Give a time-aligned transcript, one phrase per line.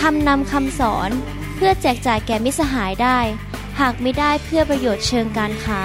[0.00, 1.10] ทำนำคำสอน
[1.56, 3.18] เพื่อแจกจ่ายแก่มิสหายได้
[3.80, 5.82] หากไม่ได้เพื่อประโยชน์เชิงการค้า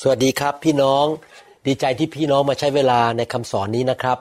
[0.00, 1.06] สวัสดีครับพี่น้อง
[1.66, 4.18] ดีใจที่พี่น้องมาใช้เวลาในคำสอนนี้นะครับ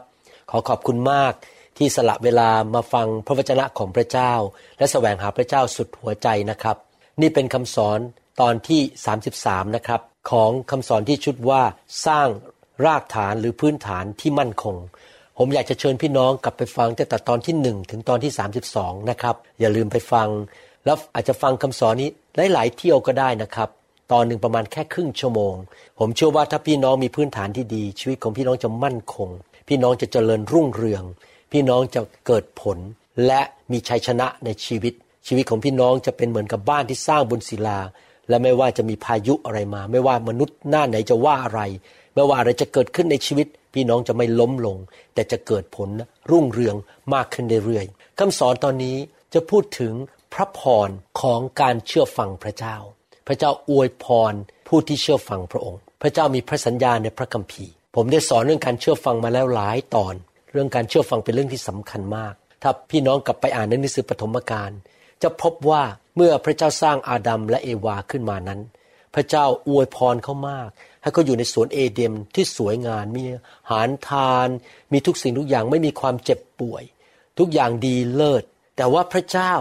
[0.52, 1.34] ขอขอบคุณมาก
[1.77, 4.34] ที่สละเวลามาฟังพระวจนะของพระเจ้า
[4.77, 6.77] และแสวงหาพระเจ้าสุดหัวใจนะครับ
[7.21, 7.99] นี่เป็นคำสอน
[8.41, 8.81] ตอนที่
[9.27, 11.62] 33 นะครับ ของคำสอนที่ชุดว่า
[12.05, 12.27] สร้าง
[12.85, 14.76] รากฐานหรือพื้นฐานที่มั่นคง
[15.37, 18.32] ผมอยากจะเชิญพี่น้องกลับไปฟังตั้งแต่ตอนที่1ถึงตอนที่
[18.71, 20.27] 32 นะครับ อย่าลืมไปฟัง
[20.85, 22.09] แล้วอาจจะฟังคำสอนนี้
[22.54, 23.70] หลายๆเที่ยวก็ได้นะครับ
[24.12, 25.55] ตอนหนึ่งประมาณแค่ครึ่งชั่วโมง
[25.99, 29.29] ผมเชื่อว่าถ้าพี่น้องมีพื้นฐานที่ดี ชีวิตของพี่น้องจะมั่นคง
[29.67, 31.04] พี่น้องจะเจริญรุ่งเรือง
[31.51, 32.77] พี่น้องจะเกิดผล
[33.26, 34.93] และมีชัยชนะในชีวิต
[35.27, 37.79] ชีวิตของพี่น้องจะเป็นเหมือนกับบ้านที่สร้างบนศิลา
[38.29, 41.62] และไม่ว่าจะมีพายุอะไรมา ไม่ว่ามนุษย์หน้าไหนจะว่าอะไร
[42.15, 44.77] ไม่ว่าอะไรจะเกิดขึ้นในชีวิต พี่น้องจะไม่ล้มลง
[45.13, 45.90] แต่จะเกิดผล
[46.32, 46.76] รุ่งเรือง
[47.13, 48.98] มากขึ้นเรื่อยๆคำสอนตอนนี้
[49.34, 49.93] จะพูดถึง
[50.34, 50.90] พระพร
[51.21, 52.77] ของการเชื่อฟังพระเจ้า
[53.27, 54.34] พระเจ้าอวยพร
[54.67, 60.15] ผู้ที่เชื่อฟังพระองค์ พระเจ้ามีพระสัญญาในพระคัมภีร์ ผมได้สอนเรื่องการเชื่อฟังมาแล้วหลายตอน
[60.51, 64.72] เรื่องการเชื่อฟังเป็นเรื่องที่สำคัญมาก ถ้าพี่น้องกลับไปอ่านในหนังสือปฐมกาล
[65.25, 65.84] จะพบว่า
[66.16, 68.59] เมื่อพระเจ้าสร้างอาดัมและเอวาขึ้นมานั้น
[69.16, 70.69] พระเจ้าอวยพรเขามาก
[71.01, 73.41] ให้เขาอยู่ในสวนเอเดมที่สวยงามมีอา
[73.72, 74.47] หารทาน
[74.91, 76.83] มีทุกสิ่งทุกอย่างไม่มีความเจ็บป่วย
[77.39, 78.44] ทุกอย่างดีเลิศ
[78.77, 79.53] แต่ว่าพระเจ้า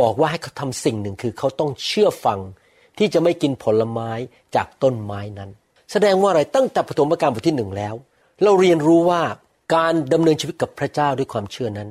[0.00, 2.40] บอกว่าให้เขาทำสิ่งหนึ่งคือเขาต้องเชื่อฟัง
[2.98, 4.10] ที่จะไม่กินผลไม้
[4.56, 5.50] จากต้นไม้นั้น
[5.92, 7.94] แสดงว่าอะไรตั้งแต่ปฐมกาลบทที่หนึ่งแล้ว
[8.42, 9.22] เราเรียนรู้ว่า
[9.74, 11.88] การดำเนินชีวิตกับพระเจ้าด้วยความเชื่อนั้น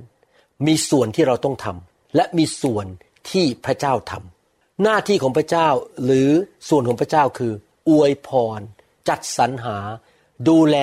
[0.68, 2.86] มีส่วนที่เราต้องทำและมีส่วน
[3.30, 5.70] ที่พระเจ้าทำหน้าที่ของพระเจ้า
[6.04, 6.30] หรือ
[6.70, 7.54] ส่วนของพระเจ้าคือ
[7.90, 8.62] อวยพร
[9.10, 9.78] จัดสรรหา
[10.50, 10.78] ดูแล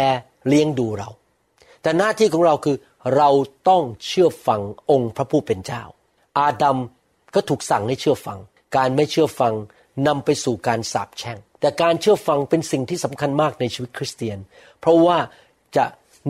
[0.49, 1.11] เลี้ยงดูเรา
[1.83, 2.77] แต่หน้าที่ของเราคือ
[3.17, 3.31] เรา
[3.69, 4.61] ต้องเชื่อฟัง
[4.91, 5.83] องค์พระผู้เป็นเจ้า
[6.39, 6.79] อาดัม
[7.35, 8.39] ก็ถูกสั่งให้เชื่อฟัง
[8.77, 9.55] การไม่เชื่อฟัง
[10.07, 14.39] นำไปสู่การสาปแช่ง แต่การเชื่อฟังเป็นสิ่งที่สำคัญมากในชีวิตคริสเตียน
[14.81, 15.19] เพราะว่า
[15.77, 15.85] จะ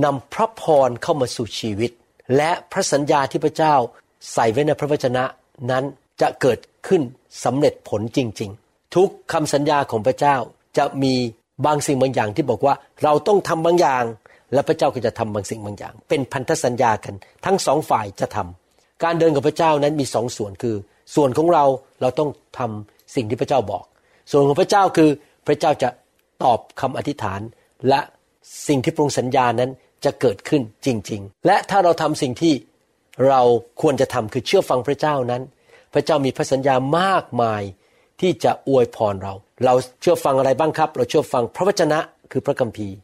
[0.05, 1.91] นำพระพรเข้ามาสู่ชีวิต
[2.37, 3.75] และพระสัญญาที่พระเจ้า
[4.33, 5.25] ใส่ไว้ในพระวจนะ
[5.71, 5.85] นั้น
[6.21, 6.59] จะเกิด
[6.89, 7.03] ขึ้น
[7.45, 10.37] สำเร็จผลจริง ๆ ทุกคำสัญญาของพระเจ้า
[10.79, 11.15] จะมี
[11.67, 12.75] บางสิ่งบางอย่างที่บอกว่า
[13.05, 14.05] เราต้องทำบางอย่าง
[14.53, 17.15] และพระเจ้าก็จะทำบางสิ่งบางอย่าง เป็นพันธสัญญากัน
[17.45, 20.77] ทั้งสองฝ่ายจะทำการเดินกับพระเจ้านั้นมีสองส่วนคือ
[21.15, 21.65] ส่วนของเรา
[22.01, 23.85] เราต้องทำสิ่งที่พระเจ้าบอก
[24.31, 25.11] ส่วนของพระเจ้าคือ
[25.47, 25.89] พระเจ้าจะ
[26.43, 27.41] ตอบคำอธิษฐาน
[27.89, 28.01] และ
[28.69, 29.71] สิ่งที่พระองค์สัญญานั้น
[30.05, 32.53] จะเกิดขึ้นจริง ๆ และถ้าเราทำสิ่งที่
[33.27, 33.41] เรา
[33.81, 35.43] ควรจะทำคือเชื่อฟังพระเจ้านั้น
[35.95, 37.63] พระเจ้ามีพระสัญญามากมาย
[38.21, 39.35] ที่จะอวยพรเรา
[39.65, 41.99] เราเชื่อฟังอะไรบ้างครับ เราเชื่อฟังพระวจนะ
[42.33, 42.95] คือพระคัมภีร์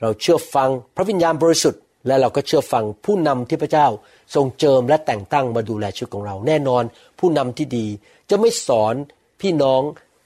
[0.00, 3.86] เราเชื่อฟังพระวิญญาณบริสุทธิ์ และเราก็เชื่อฟังผู้นำที่พระเจ้า
[4.34, 6.82] ทรงเจิมและแต่งตั้งมาดูแลชีวิตของเรา แน่นอน
[7.18, 7.86] ผู้นำที่ดี
[8.30, 8.94] จะไม่สอน
[9.40, 9.82] พี่น้อง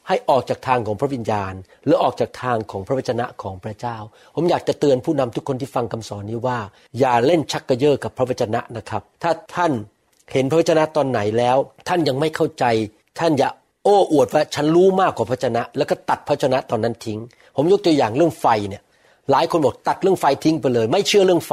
[0.08, 1.52] ให้ออกจากทางของพระวิญญาณ
[1.84, 3.96] หรือออกจากทางของพระวจนะของพระเจ้า
[4.34, 6.58] ผมอยากจะเตือนผู้นำทุกคนที่ฟังคำสอนนี้ว่า
[6.98, 9.72] อย่าเล่นชักกระเยาะกับพระวจนะนะครับ ถ้าท่าน
[10.32, 11.56] เห็นพระวจนะตอนไหนแล้ว
[11.88, 12.64] ท่านยังไม่เข้าใจ
[13.18, 13.48] ท่านอย่า
[13.84, 17.18] โอ้อวดว่าฉันรู้มากกว่าพระวจนะ แล้วก็ตัดพระวจนะตอนนั้นทิ้ง
[17.56, 18.82] ผมยกตัวอย่างเรื่องไฟเนี่ย
[19.30, 21.52] หลายคนบอกตัดเรื่องไฟทิ้งไปเลย ไม่เชื่อเรื่องไฟ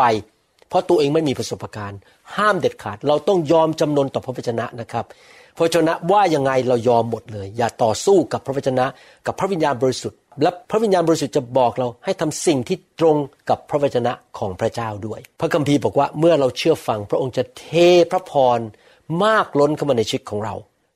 [0.69, 1.99] เพราะตัวเองไม่มีประสบการณ์
[2.37, 5.05] ห้ามเด็ดขาด เราต้องยอมจำนนต่อพระวจนะนะครับ
[5.55, 8.85] พระวจนะว่ายังไงเรายอมหมดเลย อย่าต่อสู้กับพระวจนะ
[9.25, 13.17] กับพระวิญญาณบริสุทธิ์ และพระวิญญาณบริสุทธิ์จะบอกเราให้ทำสิ่งที่ตรง
[13.49, 17.67] กับพระวจนะของพระเจ้าด้วย พระคัมภีร์บอกว่าเมื่อเราเชื่อฟัง พระองค์จะเท
[18.11, 18.59] พระพร
[19.23, 20.55] มากล้นเข้ามาในชีวิตของเรา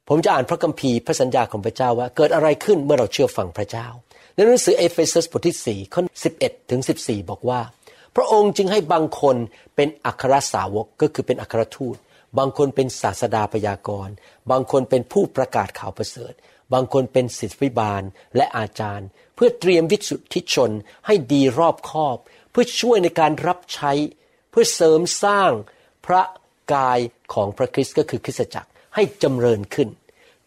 [0.09, 3.87] ผมจะอ่านพระคัมภีร์พระสัญญาของพระเจ้าว่าเกิดอะไรขึ้นเมื่อเราเชื่อฟังพระเจ้า
[4.35, 6.01] ในหนังสือเอเฟซัสบทที่4ข้อ
[6.35, 7.59] 11ถึง14 บอกว่า
[8.15, 9.35] พระองค์จึงให้บางคน
[9.75, 11.95] เป็นอัครสาวกก็คือเป็นอัครทูต
[12.37, 14.13] บางคนเป็นศาสดาพยากรณ์
[14.51, 16.33] บางคนเป็นผู้ประกาศข่าวประเสริฐ
[16.73, 18.03] บางคนเป็นศิษย์วิบาล
[18.35, 20.71] และอาจารย์ เพื่อเตรียมวิสุทธิชน
[21.05, 22.17] ให้ดีรอบคอบ
[22.51, 23.91] เพื่อช่วยในการรับใช้
[24.51, 25.51] เพื่อเสริมสร้าง
[26.05, 26.21] พระ
[26.73, 26.99] กาย
[27.33, 29.89] ของพระคริสต์ก็คือคริสตจักรให้จำเริญขึ้น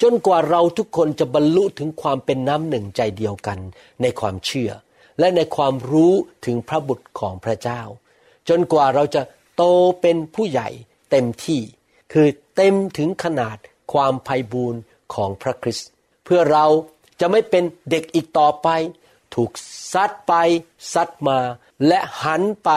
[0.02, 3.58] จนกว่าเราทุกคนจะบรรลุถึงความเป็นน้ำหนึ่งใจเดียวกัน
[4.02, 4.70] ในความเชื่อ
[5.18, 6.14] และในความรู้
[6.46, 7.82] ถึงพระบุตรของพระเจ้า
[8.48, 9.22] จนกว่าเราจะ
[9.56, 9.62] โต
[10.00, 10.68] เป็นผู้ใหญ่
[11.12, 11.60] เต็มที่
[12.12, 12.26] คือ
[12.56, 13.56] เต็มถึงขนาด
[13.92, 14.80] ความไพ่บูรณ์
[15.14, 15.88] ของพระคริสต์
[16.24, 16.66] เพื่อเรา
[17.20, 18.68] จะไม่เป็นเด็กอีกต่อไป
[19.34, 19.50] ถูก
[19.92, 20.34] ซัดไป
[20.92, 21.38] ซัดมา
[21.86, 22.70] และหันไป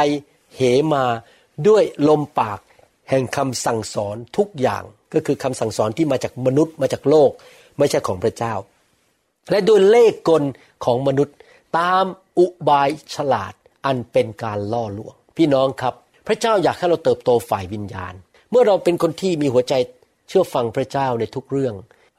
[0.56, 0.62] เห
[0.94, 1.06] มา
[1.68, 2.60] ด้วยลมปาก
[3.10, 4.84] แห่งคำสั่งสอนทุกอย่าง
[5.14, 7.32] ก็คือคำสั่งสอนที่มาจากมนุษย์มาจากโลก
[7.78, 8.54] ไม่ใช่ของพระเจ้า
[9.52, 10.44] และด้วยเล่กล
[10.86, 11.36] ของมนุษย์
[11.78, 12.06] ตาม
[12.40, 13.54] อุบายฉลาด
[13.86, 15.96] อันเป็นการล่อลวง พี่น้องครับ
[16.28, 18.14] พระเจ้าอยากให้เราเติบโตฝ่ายวิญญาณ
[18.52, 19.74] เมื่อเราเป็นคนที่มีหัวใจ
[20.28, 21.76] เชื่อฟังพระเจ้าในทุกเรื่อง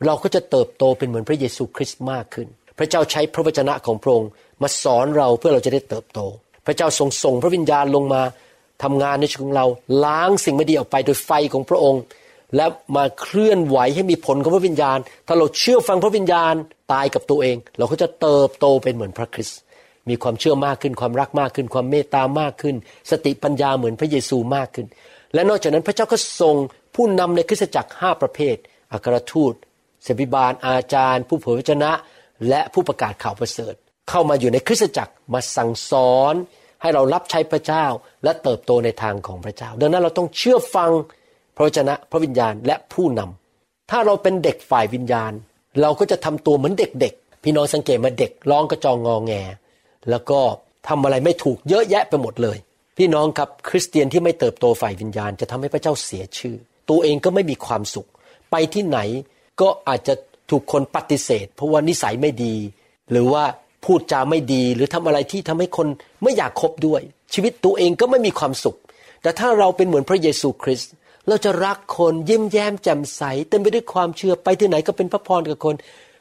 [0.07, 2.49] เราก็จะเติบโตเป็นเหมือนพระเยซูคริสต์มากขึ้น
[2.79, 4.31] พระเจ้าใช้พระวจนะของพระองค์
[4.63, 6.21] มาสอนเราเพื่อเราจะได้เติบโต
[6.67, 8.23] พระเจ้าทรงส่งพระวิญญาณลงมา
[8.83, 9.67] ทำงานในชีวิตของเรา
[10.05, 12.03] ล้างสิ่งไม่ดีออกไปโดยไฟของพระองค์
[12.57, 12.67] และ
[12.97, 16.55] มาเคลื่อนไหวให้มีผลของพระวิญญาณ ถ้าเราเชื่อฟังพระวิญญาณ
[16.93, 19.59] ตายกับตัวเอง เราก็จะเติบโตเป็นเหมือนพระคริสต์
[20.09, 22.77] มีความเชื่อมากขึ้นความรักมากขึ้น ความเมตตามากขึ้น
[23.11, 24.87] สติปัญญาเหมือนพระเยซูมากขึ้น
[25.35, 26.57] และนอกจากนั้นพระเจ้าก็ทรง
[26.95, 28.57] ผู้นำในคริสตจักรห้าประเภท
[28.93, 29.55] อัครทูต
[30.03, 31.93] เสบิบาล อาจารย์ ผู้เผยพระชนะ
[32.49, 33.75] และผู้ประกาศข่าวประเสริฐ
[34.11, 36.35] เข้ามาอยู่ในคริสตจักรมาสั่งสอน
[36.83, 37.85] ให้เรารับใช้พระเจ้า
[38.25, 40.91] และเติบโตในทางของพระเจ้า ดังนั้นเราต้องเชื่อฟัง
[41.57, 45.33] พระวจนะพระวิญญาณและผู้นำถ้าเราเป็นเด็กฝ่ายวิญญาณ
[45.81, 49.33] เราก็จะทำตัวเหมือนเด็กๆพี่น้องสังเกตมาเด็กร้องกระจองงอแง
[50.11, 50.41] แล้วก็
[50.89, 52.59] ทำอะไรไม่ถูกเยอะแยะไปหมดเลย
[52.97, 56.57] พี่น้องครับคริสเตียนที่ไม่เติบโตฝ่ายวิญญาณ จะทำให้พระเจ้าเสียชื่อ
[56.91, 58.09] ตัวเองก็ไม่มีความสุข
[58.51, 58.99] ไปที่ไหน
[59.61, 60.15] ก็อาจจะ
[60.51, 62.55] ถูกคนปฏิเสธ เพราะว่านิสัยไม่ดี
[63.11, 63.45] หรือว่า
[63.85, 65.89] พูดจาไม่ดีหรือทำอะไรที่ทำให้คน
[66.23, 67.01] ไม่อยากคบด้วย
[67.35, 68.77] ชีวิตตัวเองก็ไม่มีความสุข
[69.23, 70.93] แต่ถ้าเราเป็นเหมือนพระเยซูคริสต์
[71.29, 75.75] เราจะรักคนยิ้มแย้มแจ่มใส เต็มไปด้วยความเชื่อไปที่ไหนก็เป็นพระพรกับคน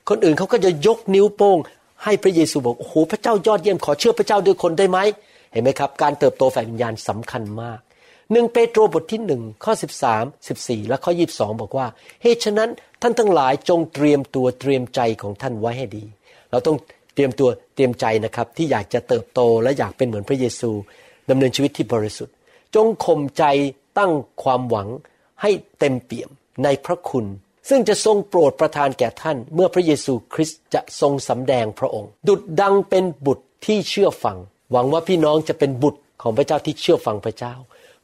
[0.09, 1.57] คนอื่นเขาก็จะยกนิ้วโป้ง
[2.03, 4.99] ให้พระเยซูบอกโอ้โหพระเจ้ายอดเยี่ยมขอเชื่อพระเจ้าด้วยคนได้ไหม
[5.51, 7.79] เห็นไหมครับ การเติบโตฝ่ายวิญญาณสำคัญมาก
[8.31, 11.87] หนึ่งเปโตรบทที่หนึ่งข้อสิบสามสิบสี่และข้อยีบสองบอกว่า
[12.21, 12.69] เหตุฉะนั้น
[13.01, 16.05] ท่านทั้งหลายจงเตรียมตัวเตรียมใจของท่านไว้ให้ดี
[16.51, 16.77] เราต้อง
[17.13, 20.71] เตรียมตัวเตรียมใจนะครับที่อยากจะเติบโตและอยากเป็นเหมือนพระเยซู
[21.29, 22.35] ดำเนินชีวิตที่บริสุทธิ์
[22.75, 23.43] จงข่มใจ
[23.97, 24.11] ตั้ง
[24.43, 24.87] ความหวัง
[25.41, 26.29] ให้เต็มเปี่ยม
[26.63, 27.25] ในพระคุณ
[27.69, 34.37] ซึ่งจะทรงโปรดประทานแก่ท่าน เมื่อพระเยซูคริสต์จะทรงสำแดงพระองค์ ดุดดังเป็นบุตรที่เชื่อฟัง
[34.71, 37.53] หวังว่าพี่น้องจะเป็นบุตรของพระเจ้าที่เชื่อฟังพระเจ้า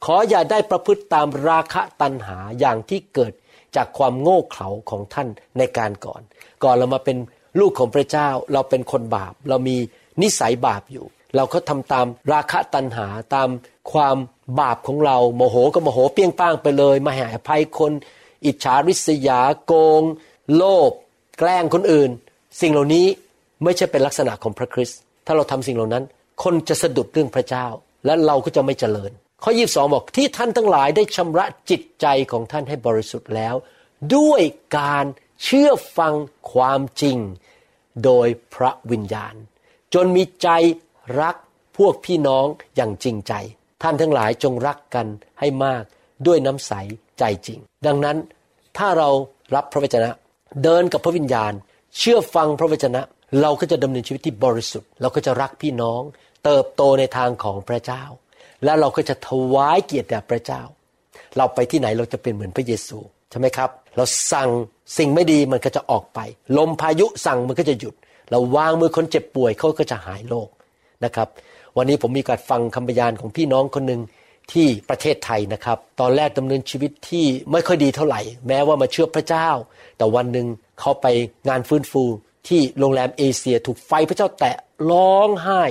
[0.05, 3.33] ขออย่าได้ประพฤติตามราคะตัณหาอย่างที่เกิด
[3.75, 5.27] จากความโง่เขลาของท่าน
[5.57, 6.21] ในการก่อน
[6.63, 7.17] ก่อนเรามาเป็น
[7.59, 9.77] ลูกของพระเจ้าเราเป็นคนบาป เรามี
[10.21, 11.05] นิสัยบาปอยู่
[11.35, 13.49] เราก็ทำตามราคะตัณหาตาม
[13.91, 14.17] ความ
[14.59, 17.91] บาปของเราโมโหก็โมโหเปี้ยงป้างไปเลย มาหาภัยคน
[18.45, 20.03] อิจฉาริษยาโกง
[20.55, 20.91] โลภ
[21.37, 22.11] แกล้งคนอื่น
[22.61, 23.07] สิ่งเหล่านี้
[23.63, 26.03] ไม่ใช่เป็นลักษณะของพระคริสต์ถ้าเราทำสิ่งเหล่านั้น
[26.43, 27.67] คนจะสะดุดเรื่องพระเจ้า
[28.05, 29.11] และเราก็จะไม่เจริญ
[29.43, 33.55] ข้อยีบสองบอกที่ท่านทั้งหลายได้ชำระจิตใจของท่านให้บริสุทธิ์แล้ว
[34.15, 34.41] ด้วย
[34.77, 35.05] การ
[35.43, 36.13] เชื่อฟัง
[36.51, 37.17] ความจริง
[38.03, 39.35] โดยพระวิญญาณ
[39.93, 40.49] จนมีใจ
[41.21, 41.35] รัก
[41.77, 42.45] พวกพี่น้อง
[42.75, 43.33] อย่างจริงใจ
[43.81, 45.07] ท่านทั้งหลายจงรักกัน
[45.39, 45.83] ให้มาก
[46.27, 46.73] ด้วยน้ำใส
[47.21, 48.17] ใจจริง ดังนั้น
[48.77, 49.09] ถ้าเรา
[49.55, 50.09] รับพระวจนะ
[50.63, 51.51] เดินกับพระวิญญาณ
[51.97, 53.01] เชื่อฟังพระวจนะ
[53.41, 56.01] เราก็จะดำเนินชีวิตที่บริสุทธิ์ เราก็จะรักพี่น้อง
[56.45, 58.03] เติบโตในทางของพระเจ้า
[58.63, 60.61] และเราก็จะถวายเกียรติแด่พระเจ้า
[61.37, 62.97] เราไปที่ไหนเราจะเป็นเหมือนพระเยซู
[63.29, 64.49] ใช่ไหมครับ เราสั่ง
[64.97, 66.19] สิ่งไม่ดีมันก็จะออกไป
[66.57, 67.95] ลมพายุสั่งมันก็จะหยุด
[68.31, 70.49] เราวางมือคนเจ็บป่วยเขาก็จะหายโรค
[71.05, 71.27] นะครับ
[71.77, 74.01] วันนี้ผมมีการฟังคำบรรยานของพี่น้องคนหนึ่ง
[74.53, 79.49] ที่ประเทศไทยนะครับ ตอนแรกดำเนินชีวิตที่ไม่ค่อยดีเท่าไหร่ แม้ว่ามาเชื่อพระเจ้า
[79.97, 80.47] แต่วันหนึ่ง
[80.79, 81.07] เขาไป
[81.49, 82.03] งานฟื้นฟู
[82.47, 84.55] ที่โรงแรมเอเชียถูกไฟพระเจ้าแตะ
[84.91, 85.61] ร้องไห้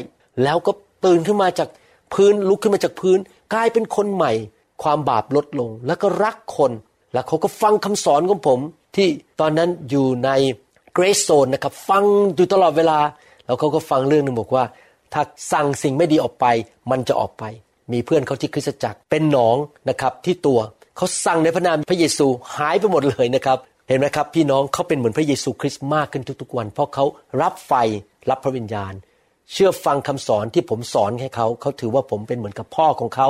[0.42, 0.72] แล้วก็
[1.04, 1.68] ตื่นขึ้นมาจาก
[2.14, 3.18] พื้นลุกขึ้นมาจากพื้น
[3.54, 4.32] กลายเป็นคนใหม่
[4.82, 6.72] ความบาปลดลง แล้วก็รักคน
[7.12, 8.60] แล้วเขาก็ฟังคำสอนของผม
[8.96, 9.08] ที่
[9.40, 10.30] ตอนนั้นอยู่ใน
[10.94, 12.04] เกรซโซนนะครับ ฟัง
[12.36, 12.98] อยู่ตลอดเวลา
[13.44, 14.64] แล้วเขาก็ฟังเรื่องหนึ่งบอกว่า
[15.12, 15.22] ถ้า
[15.52, 16.46] สั่งสิ่งไม่ดีออกไป
[16.90, 17.44] มันจะออกไป
[17.92, 19.56] มีเพื่อนเขาที่คริสตจักรเป็นหนอง
[19.88, 20.60] นะครับที่ตัว
[20.96, 27.04] เขาสั่งในพระนามพระเยซูหายไปหมดเลยนะครับ เห็นไหมครับ พี่น้องเขาเป็นเหมือนพระเยซูคริสต์มากขึ้นทุกๆวัน เพราะเขา
[27.42, 27.72] รับไฟ
[28.30, 28.92] รับพระวิญญาณ
[29.52, 33.28] เชื่อฟังคำสอนที่ผมสอนให้เขาเขาถือว่าผมเป็นเหมือนกับพ่อของเขา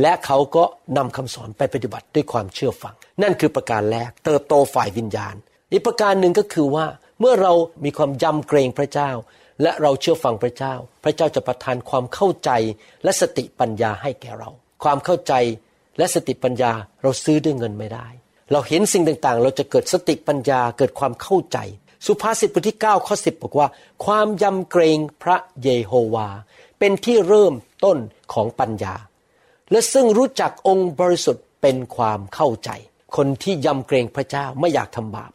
[0.00, 0.64] และเขาก็
[0.96, 5.34] นำคำสอนไปปฏิบัติด้วยความเชื่อฟัง นั่นคือประการแรกเติบโตฝ่ายวิญญาณ
[5.72, 6.86] อีกประการหนึ่งก็คือว่า
[7.20, 7.52] เมื่อเรา
[7.84, 9.10] มีความยำเกรงพระเจ้า
[9.62, 12.50] และเราเชื่อฟังพระเจ้า พระเจ้าจะประทานความเข้าใจ
[13.04, 14.50] และสติปัญญาให้แก่เรา
[14.84, 15.32] ความเข้าใจ
[15.98, 18.06] และสติปัญญาเราซื้อด้วยเงินไม่ได้
[18.52, 21.58] เราเห็นสิ่งต่างๆ เราจะเกิดสติปัญญาเกิดความเข้าใจ
[22.06, 23.68] สุภาษิตบทที่9ข้อ10 บอกว่า
[24.04, 26.28] ความยำเกรงพระเยโฮวา
[26.78, 27.98] เป็นที่เริ่มต้น
[28.32, 28.94] ของปัญญา
[29.70, 32.70] และซึ่งรู้จักองค์บริสุทธิ์เป็นความเข้าใจ
[33.16, 35.30] คนที่ยำเกรงพระเจ้าไม่อยากทำบาป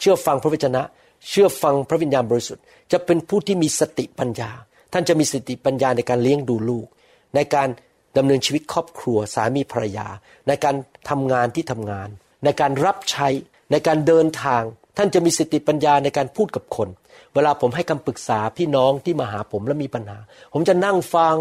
[0.00, 0.82] เชื่อฟังพระวจนะ
[1.28, 4.50] เชื่อฟังพระวิญญาณบริสุทธิ์ จะเป็นผู้ที่มีสติปัญญา
[4.92, 6.86] ท่านจะมีสติปัญญาในการเลี้ยงดูลูก
[7.34, 7.68] ในการ
[8.16, 10.06] ดำเนินชีวิตครอบครัวสามีภรรยา
[10.48, 10.74] ในการ
[11.10, 12.08] ทำงานที่ทำงาน
[12.44, 13.28] ในการรับใช้
[13.70, 14.62] ในการเดินทาง
[14.96, 16.88] ท่านจะมีสติปัญญาในการพูดกับคน
[17.34, 20.18] เวลาผมให้คำปรึกษาพี่น้องที่มาหาผมแล้วมีปัญหา
[20.52, 21.36] ผมจะนั่งฟัง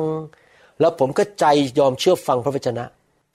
[0.79, 1.45] แล้วผมก็ใจ
[1.79, 2.85] ยอมเชื่อฟังพระวจนะ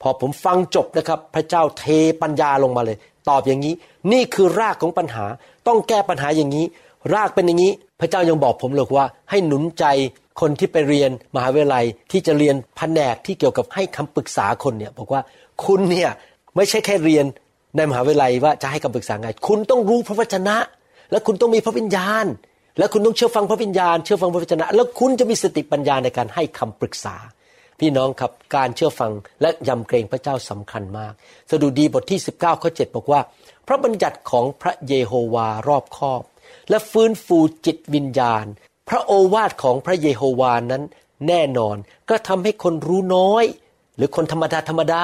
[0.01, 1.85] พอผมฟังจบนะครับ พระเจ้าเท
[2.21, 2.97] ปัญญาลงมาเลย
[3.29, 3.73] ตอบอย่างนี้
[4.11, 5.25] นี่คือรากของปัญหา
[5.67, 6.65] ต้องแก้ปัญหาอย่างนี้
[7.13, 9.85] รากเป็นอย่างนี้ พระเจ้ายังบอกผมเลยว่าให้หนุนใจ
[10.41, 15.21] คนที่ไปเรียนมหาวิทยาลัยที่จะเรียนแผนกที่เกี่ยวกับให้คำปรึกษาคนเนี่ยบอกว่า
[15.65, 16.09] คุณเนี่ย
[16.55, 17.25] ไม่ใช่แค่เรียน
[17.75, 20.57] ในมหาวิทยาลัยว่าจะให้คำปรึกษาไง คุณต้องรู้พระวจนะ
[21.11, 22.25] และคุณต้องมีพระวิญญาณ
[22.79, 27.15] และคุณต้องเชื่อฟังพระวิญญาณ เชื่อฟังพระวจนะ แล้วคุณจะมีสติปัญญาในการให้คำปรึกษา
[27.79, 29.11] พี่น้องครับการเชื่อฟัง
[29.41, 31.13] และยำเกรงพระเจ้าสำคัญมาก
[31.51, 33.19] สดุดีบทที่ 19ข้อ7บอกว่า
[33.67, 36.21] พระบัญญัติของพระเยโฮวารอบคอบ
[36.69, 38.45] และฟื้นฟูจิตวิญญาณ
[38.89, 40.83] พระโอวาทของพระเยโฮวานั้น
[41.27, 41.77] แน่นอน
[42.09, 43.45] ก็ทำให้คนรู้น้อย
[43.95, 45.03] หรือคนธรรมดาธรรมดา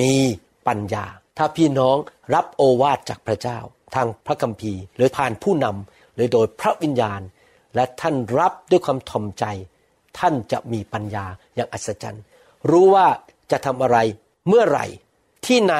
[0.00, 0.14] มี
[0.66, 1.04] ปัญญา
[1.36, 1.96] ถ้าพี่น้อง
[2.34, 3.58] รับโอวาทจากพระเจ้า
[3.94, 7.20] ทางพระคัมภีร์ หรือผ่านผู้นำหรือโดยพระวิญญาณ
[7.74, 9.44] และท่านรับด้วยความถ่อมใจ
[10.18, 12.22] ท่านจะมีปัญญาอย่างอัศจรรย์
[12.70, 13.06] รู้ว่า
[13.50, 13.98] จะทำอะไร
[14.48, 14.86] เมื่อไหร่
[15.46, 15.74] ที่ไหน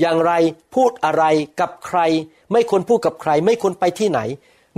[0.00, 0.32] อย่างไร
[0.74, 1.24] พูดอะไร
[1.60, 2.00] กับใคร
[2.52, 4.20] ไม่ควรพูดกับใคร ไม่ควรไปที่ไหน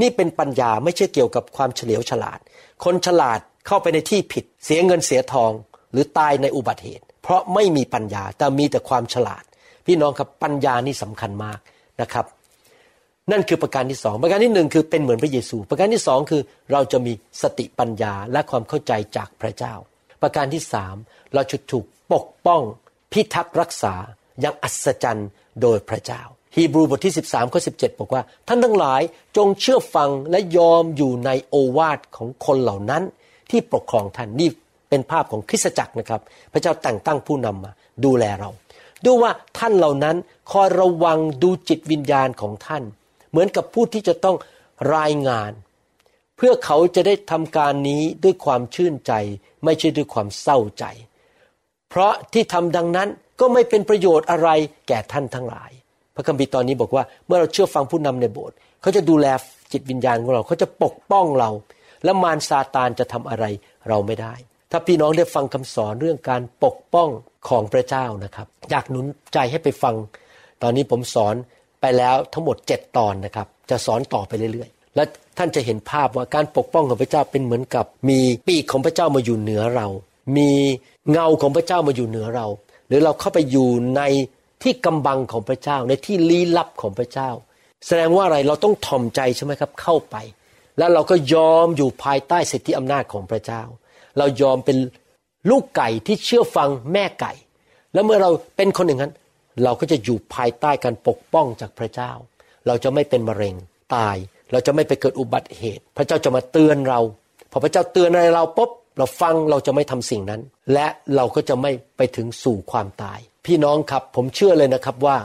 [0.00, 2.38] นี่เป็นปัญญาไม่ใช่เกี่ยวกับความเฉลียวฉลาด
[2.84, 5.52] คนฉลาดเข้าไปในที่ผิด เสียเงินเสียทอง
[5.92, 9.44] หรือตายในอุบัติเหตุ เพราะไม่มีปัญญาแต่มีแต่ความฉลาด
[9.86, 11.58] พี่น้องครับปัญญานี่สำคัญมาก
[12.00, 12.26] นะครับ
[13.32, 17.12] นั่นคือประการที่สองประการที่หนึ่งคือเป็นเหมือนพระเยซู ประการที่สองคือเราจะมี
[17.42, 19.74] สติปัญญาและความเข้าใจจากพระเจ้า
[20.22, 20.96] ประการที่สาม
[21.34, 22.62] เราจะถูกปกป้อง
[23.12, 23.94] พิทักษ์รักษา
[24.40, 25.28] อย่างอัศจรรย์
[25.62, 26.22] โดยพระเจ้า
[26.56, 29.00] ฮีบรูบทที่ 13ข้อสิบอกว่า ท่านทั้งหลาย
[29.36, 33.02] จงเชื่อฟังและยอมอยู่ในโอวาทของคนเหล่านั้น
[33.50, 34.48] ที่ปกครองท่านนี่
[34.88, 36.20] เป็นภาพของคริสตจักรนะครับ
[36.52, 37.72] พระเจ้าแต่งตั้งผู้นำมา
[38.04, 38.50] ดูแลเรา
[39.04, 40.16] ดูว่าท่านเหล่านั้น
[40.50, 42.82] คอยระวังดูจิตวิญญาณของท่าน
[43.30, 44.36] เหมือนกับผู้ที่จะต้อง
[44.96, 45.52] รายงาน
[46.36, 49.12] เพื่อเขาจะได้ทำการนี้ด้วยความชื่นใจ
[49.64, 50.84] ไม่ใช่ด้วยความเศร้าใจ
[51.88, 53.08] เพราะที่ทำดังนั้น
[53.40, 54.48] ก็ไม่เป็นประโยชน์อะไร
[54.88, 55.72] แก่ท่านทั้งหลาย
[56.16, 59.26] พระคัมภีร์ตอนนี้บอกว่าเมื่อเราเชื่อฟังผู้นำในโบสถ์เขาจะดูแล
[59.72, 61.50] จิตวิญญาณของเราเขาจะปกป้องเรา
[62.04, 63.44] และมารซาตานจะทำอะไร
[63.88, 64.34] เราไม่ได้
[64.70, 67.08] ถ้าพี่น้องได้ฟังคำสอนเรื่องการปกป้อง
[67.48, 69.94] ของพระเจ้านะครับอยากหนุนใจให้ไปฟัง
[70.62, 71.34] ตอนนี้ผมสอน
[71.80, 75.04] ไปแล้วทั้งหมดเจ็ดตอนนะครับจะสอนต่อไปเรื่อยๆ และ
[75.38, 79.86] ท่านจะเห็นภาพว่าการปกป้องของพระเจ้าเป็นเหมือนกับ มีปีกของพระเจ้ามาอยู่เหนือเรา
[80.36, 80.50] มี
[81.10, 82.46] เงาของพระเจ้ามาอยู่เหนือเรา
[82.88, 84.02] หรือเราเข้าไปอยู่ใน
[84.62, 87.30] ที่กำบังของพระเจ้าในที่ลี้ลับของพระเจ้า
[87.86, 90.16] แสดงว่าอะไรเราต้องถ่อมใจใช่ไหมครับ เข้าไป
[90.78, 93.62] แล้วเราก็ยอมอยู่ภายใต้สิทธิอำนาจของพระเจ้า
[94.18, 94.78] เรายอมเป็น
[95.50, 97.32] ลูกไก่ที่เชื่อฟังแม่ไก่
[97.92, 99.12] แล้วเมื่อเราเป็นคนอย่งนั้น
[99.64, 102.12] เราก็จะอยู่ภายใต้การปกป้องจากพระเจ้า
[102.66, 103.54] เราจะไม่เป็นมะเร็ง
[103.94, 104.16] ตาย
[104.52, 107.00] เราจะไม่ไปเกิดอุบัติเหตุ พระเจ้าจะมาเตือนเรา
[107.50, 110.40] พอพระเจ้าเตือนอะไรเราปุ๊บเราฟังเราจะไม่ทำสิ่งนั้น
[110.72, 110.86] และ
[111.16, 115.16] เราก็จะไม่ไปถึงสู่ความตาย พี่น้องครับผมเชื่อเลยนะครับว่า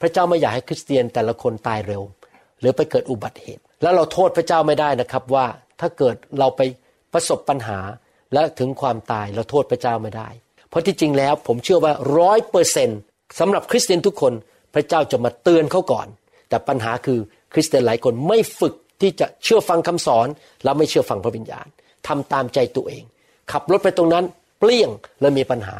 [0.00, 2.02] พระเจ้าไม่อยากให้คริสเตียนแต่ละคนตายเร็ว
[2.60, 5.46] หรือไปเกิดอุบัติเหตุ แล้วเราโทษพระเจ้าไม่ได้นะครับว่า
[5.80, 6.60] ถ้าเกิดเราไป
[7.12, 7.78] ประสบปัญหา
[8.34, 10.28] และถึงความตายเราโทษพระเจ้าไม่ได้
[10.68, 13.00] เพราะที่จริงแล้วผมเชื่อว่าร้อยเปอร์เซนต์
[13.38, 14.32] สำหรับคริสเตียนทุกคน
[14.74, 16.06] พระเจ้าจะมาเตือนเขาก่อน
[16.48, 17.18] แต่ปัญหาคือ
[17.52, 20.28] คริสเตียนหลายคนไม่ฝึกที่จะเชื่อฟังคำสอน
[20.64, 21.66] แล้วไม่เชื่อฟังพระวิญญาณ
[22.06, 23.04] ทำตามใจตัวเอง
[23.52, 24.24] ขับรถไปตรงนั้น
[24.60, 24.90] เปลี่ยง
[25.20, 25.76] แล้วมีปัญหา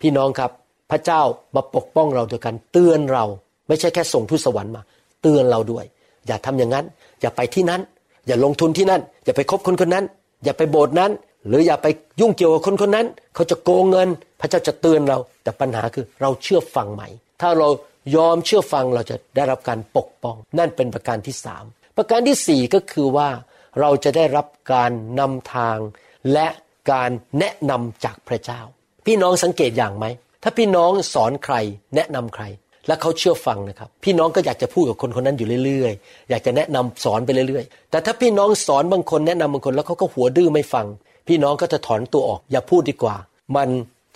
[0.00, 0.50] พี่น้องครับ
[0.90, 1.22] พระเจ้า
[1.56, 3.24] มาปกป้องเราโดยการเตือนเรา
[3.68, 4.82] ไม่ใช่แค่ส่งทูตสวรรค์มา
[5.22, 5.84] เตือนเราด้วย
[6.26, 6.84] อย่าทำอย่างนั้น
[7.20, 7.80] อย่าไปที่นั้น
[8.26, 10.04] อย่าลงทุนที่นั่น อย่าไปคบคนคนนั้น
[10.44, 11.10] อย่าไปโบสถ์นั้น
[11.48, 11.86] หรืออย่าไป
[12.20, 14.08] ยุ่งเกี่ยวกับคนคนนั้น เขาจะโกงเงิน
[14.40, 17.02] พระเจ้าจะเตือนเรา แต่ปัญหาคือเราเชื่อฟังไหม
[17.40, 17.68] ถ้าเรา
[18.16, 21.64] ยอมเชื่อฟังเราจะได้รับการปกป้อง นั่นเป็นประการที่สาม
[21.96, 23.28] ประการที่สี่ก็คือว่า
[23.80, 24.90] เราจะได้รับการ
[25.20, 25.78] นำทาง
[26.32, 26.48] และ
[26.92, 28.60] การแนะนำจากพระเจ้า
[29.06, 30.06] พี่น้องสังเกตอย่างไหม
[30.42, 31.54] ถ้าพี่น้องสอนใคร
[31.94, 32.44] แนะนำใคร
[32.86, 40.86] และเขาเชื่อฟังนะครับ พี่น้องก็อยากจะพูดกับคนคนนั้นอยู่เรื่อยๆ อยากจะแนะนำสอนไปเรื่อยๆ แต่ถ้าพี่น้องสอนบางคนแนะนำบางคนแล้วเขาก็หัวดื้อไม่ฟัง
[41.28, 43.16] พี่น้องก็จะถอนตัวออกอย่าพูดดีกว่า
[43.56, 43.68] มัน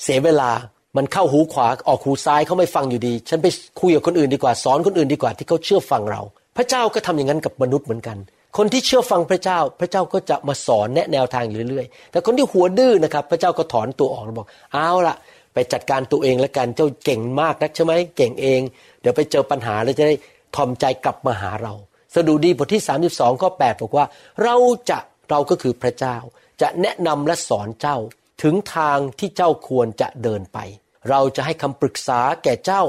[0.02, 0.50] เสียเวลา
[0.96, 3.46] มันเข้าหูขวาออกหูซ้ายเขาไม่ฟังอยู่ดี ฉันไป
[3.80, 6.22] คุยกับคนอื่นดีกว่า สอนคนอื่นดีกว่าที่เขาเชื่อฟังเรา
[6.56, 8.16] พระเจ้าก็ทำอย่างนั้นกับมนุษย์เหมือนกัน
[8.56, 15.16] คนที่เชื่อฟังพระเจ้า พระเจ้าก็จะมาสอนแนะแนวทางอยู่เรื่อยๆ แต่คนที่หัวดื้อนะครับ พระเจ้าก็ถอนตัวออกแล้วบอก เอาละ
[15.54, 18.60] ไปจัดการตัวเองแล้วกันเจ้าเก่งมากนักใช่ไหมเก่งเอง
[19.00, 20.14] เดี๋ยวไปเจอปัญหาแล้วจะได้
[20.56, 21.74] ทอมใจกลับมาหาเรา
[22.14, 22.82] สดุดีบทที่
[23.12, 24.06] 32ข้อ8บอกว่า
[24.42, 24.56] เรา
[24.90, 24.98] จะ
[25.30, 26.16] เราก็คือพระเจ้า
[26.60, 27.96] จะแนะนำและสอนเจ้า
[28.42, 30.58] ถึงทางที่เจ้าควรจะเดินไป
[31.10, 32.82] เราจะให้คำปรึกษาแก่เจ้า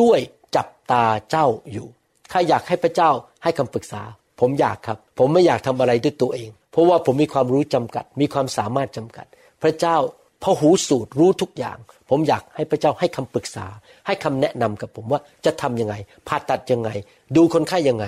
[0.00, 0.18] ด้วย
[0.56, 1.86] จับตาเจ้าอยู่
[2.30, 3.10] ใครอยากให้พระเจ้า
[3.42, 4.02] ให้คำปรึกษา
[4.40, 9.26] ผมอยากครับ ผมไม่อยากทำอะไรด้วยตัวเอง เพราะว่าผมมีความรู้จำกัด มีความสามารถจำกัด
[9.62, 9.96] พระเจ้า
[10.42, 11.78] พระหูสูตรรู้ทุกอย่าง
[12.10, 13.66] ผมอยากให้พระเจ้าให้คำปรึกษา
[14.06, 15.94] ให้คำแนะนำกับผมว่าจะทํำยังไง
[16.28, 16.90] ผ่าตัดยังไง
[17.36, 18.06] ดูคนไข้ยังไง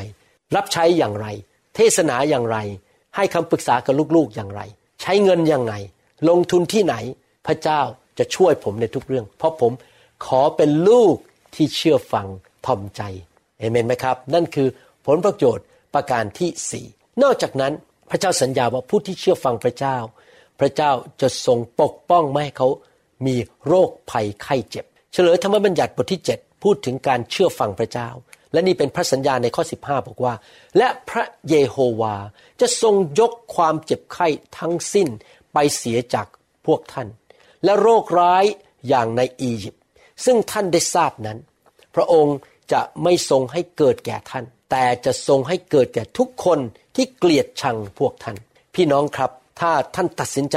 [0.57, 1.27] รับใช้อย่างไร
[1.77, 2.59] เทศนาอย่างไร
[3.17, 4.62] ให้คำปรึกษากับลูกๆอย่างไร
[5.03, 5.75] ใช้เงินยังไง
[6.29, 6.95] ลงทุนที่ไหน
[7.47, 7.81] พระเจ้า
[8.19, 9.73] จะช่วยผมในทุกเรื่อง เพราะผม
[10.27, 11.17] ขอเป็นลูก
[11.55, 12.27] ที่เชื่อฟัง
[12.67, 13.03] ทอมใจ
[13.59, 14.69] เอเมนไหมครับ นั่นคือ
[15.07, 16.87] ผลประโยชน์ประการที่สี่
[17.23, 17.73] นอกจากนั้น
[18.11, 19.97] พระเจ้าสัญญาว่าผู้ที่เชื่อฟังพระเจ้า
[20.61, 20.91] พระเจ้า
[21.21, 22.69] จะทรงปกป้องไม่ให้เขา
[23.27, 28.09] มีโรคภัยไข้เจ็บ เฉลยธรรมบัญญัติบทที่ 7 พูดถึงการเชื่อฟังพระเจ้า
[28.53, 30.35] และนี่เป็นพระสัญญาในข้อ 15 บอกว่า
[30.79, 32.17] และพระเยโฮวา
[32.61, 34.27] จะทรงยกความเจ็บไข้
[34.59, 35.09] ทั้งสิ้น
[35.53, 36.27] ไปเสียจาก
[36.67, 37.09] พวกท่าน
[37.65, 38.45] และโรคร้าย
[38.89, 39.83] อย่างในอียิปต์
[40.25, 41.39] ซึ่งท่านได้ทราบนั้น
[41.95, 42.37] พระองค์
[42.73, 46.59] จะไม่ทรงให้เกิดแก่ท่าน แต่จะทรงให้เกิดแก่ทุกคน
[46.97, 48.37] ที่เกลียดชังพวกท่าน
[48.75, 49.31] พี่น้องครับ
[49.61, 50.57] ถ้าท่านตัดสินใจ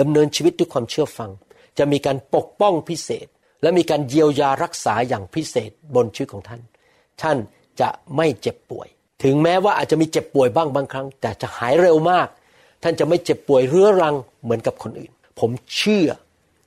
[0.00, 1.30] ดำเนินชีวิตด้วยความเชื่อฟัง
[1.78, 3.26] จะมีการปกป้องพิเศษ
[3.62, 6.60] และมีการเยียวยารักษาอย่างพิเศษบนชีวิตของท่าน
[7.22, 7.36] ท่าน
[7.80, 8.88] จะไม่เจ็บป่วย
[9.22, 12.28] ถึงแม้ว่าอาจจะมีเจ็บป่วยบ้างบางครั้ง แต่จะหายเร็วมาก
[12.82, 16.08] ท่านจะไม่เจ็บป่วยเรื้อรังเหมือนกับคนอื่น ผมเชื่อ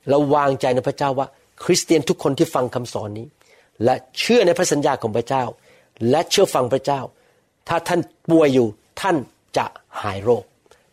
[0.08, 1.26] และวางใจในพระเจ้าว่า
[1.64, 3.26] คริสเตียนทุกคนที่ฟังคำสอนนี้
[3.84, 5.44] และเชื่อในพระสัญญาของพระเจ้า
[6.10, 7.00] และเชื่อฟังพระเจ้า
[7.68, 8.68] ถ้าท่านป่วยอยู่
[9.00, 9.16] ท่าน
[9.56, 9.66] จะ
[10.02, 10.44] หายโรค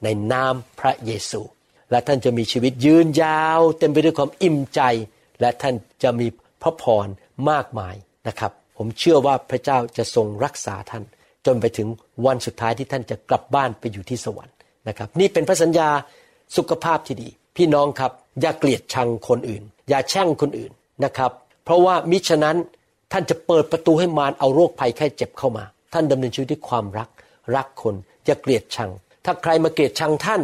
[0.03, 1.41] ในนามพระเยซู
[1.91, 4.81] และท่านจะมีชีวิตยืนยาว เต็มไปด้วยความอิ่มใจ
[5.41, 6.27] และท่านจะมี
[6.61, 7.07] พระพร
[7.49, 7.95] มากมาย
[8.27, 11.03] นะครับ ผมเชื่อว่าพระเจ้าจะทรงรักษาท่าน
[11.45, 11.87] จนไปถึง
[12.25, 14.55] วันสุดท้ายที่ท่านจะกลับบ้านไปอยู่ที่สวรรค์
[14.87, 15.89] นะครับ นี่เป็นพระสัญญา
[16.57, 20.71] สุขภาพที่ดี พี่น้องครับ อย่าเกลียดชังคนอื่น อย่าแช่งคนอื่น
[21.03, 21.31] นะครับ
[21.63, 22.57] เพราะว่ามิฉะนั้น
[23.11, 27.09] ท่านจะเปิดประตูให้มารเอาโรคภัยแค่เจ็บเข้ามา ท่านดำเนินชีวิตด้วยความรัก
[27.55, 27.95] รักคน
[28.27, 28.91] จะเกลียดชัง
[29.25, 30.41] ถ้าใครมาเกลียดชังท่าน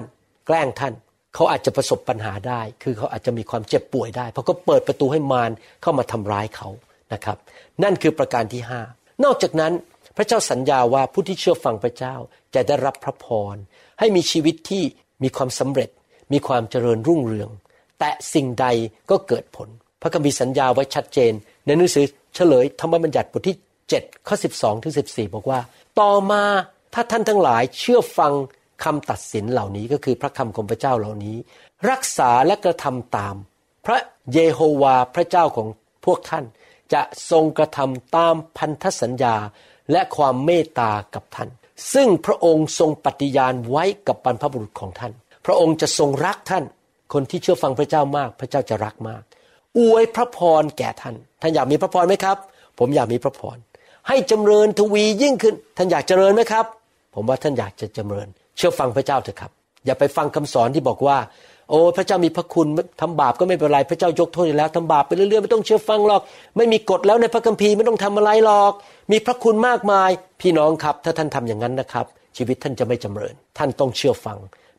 [0.47, 0.93] แกล้งท่าน
[1.35, 6.69] เขาอาจจะประสบปัญหาได้ คือเขาอาจจะมีความเจ็บป่วยได้ เพราะก็เปิดประตูให้มารเข้ามาทำร้ายเขา
[7.13, 7.37] นะครับ
[7.83, 8.81] นั่นคือประการที่ห้า
[9.23, 9.73] นอกจากนั้น
[10.17, 12.15] พระเจ้าสัญญาว่าผู้ที่เชื่อฟังพระเจ้า
[12.55, 13.55] จะได้รับพระพร
[13.99, 14.83] ให้มีชีวิตที่
[15.23, 15.89] มีความสำเร็จ
[16.33, 17.49] มีความเจริญรุ่งเรือง
[17.99, 18.67] แต่สิ่งใด
[19.09, 19.69] ก็เกิดผล
[20.01, 21.33] พระคัมภีร์สัญญาไว้ชัดเจน
[21.65, 23.57] ในหนังสือเฉลยธรรมบัญญัติบทที่
[23.91, 25.59] 7ข้อ12ถึง14 บอกว่า
[25.99, 26.43] ต่อมา
[26.93, 28.33] ถ้าท่านทั้งหลายเชื่อฟัง
[28.83, 31.37] คำตัดสินเหล่านี้ก็คือพระคำของพระเจ้าเหล่านี้
[31.89, 33.35] รักษาและกระทำตาม
[33.85, 33.97] พระ
[34.33, 35.67] เยโฮวาพระเจ้าของ
[36.05, 36.45] พวกท่าน
[36.93, 39.35] จะทรงกระทำตามพันธสัญญา
[39.91, 41.49] และความเมตตากับท่าน
[41.93, 45.13] ซึ่งพระองค์ทรงปฏิญาณไว้กับบรรพบุรุษของท่าน
[45.45, 46.63] พระองค์จะทรงรักท่าน
[47.13, 49.21] คนที่เชื่อฟังพระเจ้ามาก พระเจ้าจะรักมาก
[49.77, 52.37] อวยพระพรแก่ท่าน ท่านอยากมีพระพรไหมครับ
[52.79, 53.57] ผมอยากมีพระพร
[54.07, 56.65] ให้จำเริญทวียิ่งขึ้น ท่านอยากเจริญไหมครับ
[57.15, 59.51] ผมว่าท่านอยากจะจำเริญเชื่อฟังพระเจ้าเถอะครับ
[59.85, 61.17] อย่าไปฟังคำสอนที่บอกว่า
[61.69, 62.67] โอ้พระเจ้ามีพระคุณ
[63.01, 66.21] ทำบาปก็ไม่เป็นไรพระเจ้ายกโทษแล้วทำบาปไปเรื่อยๆไม่ต้องเชื่อฟังหรอก
[66.57, 68.73] ไม่มีกฎแล้วในพระคัมภีร์ไม่ต้องทำอะไรหรอก
[69.11, 70.09] มีพระคุณมากมาย
[70.41, 72.05] พี่น้องครับ ถ้าท่านทำอย่างนั้นนะครับ
[72.37, 74.37] ชีวิตท่านจะไม่จำเริญ ท่านต้องเชื่อฟัง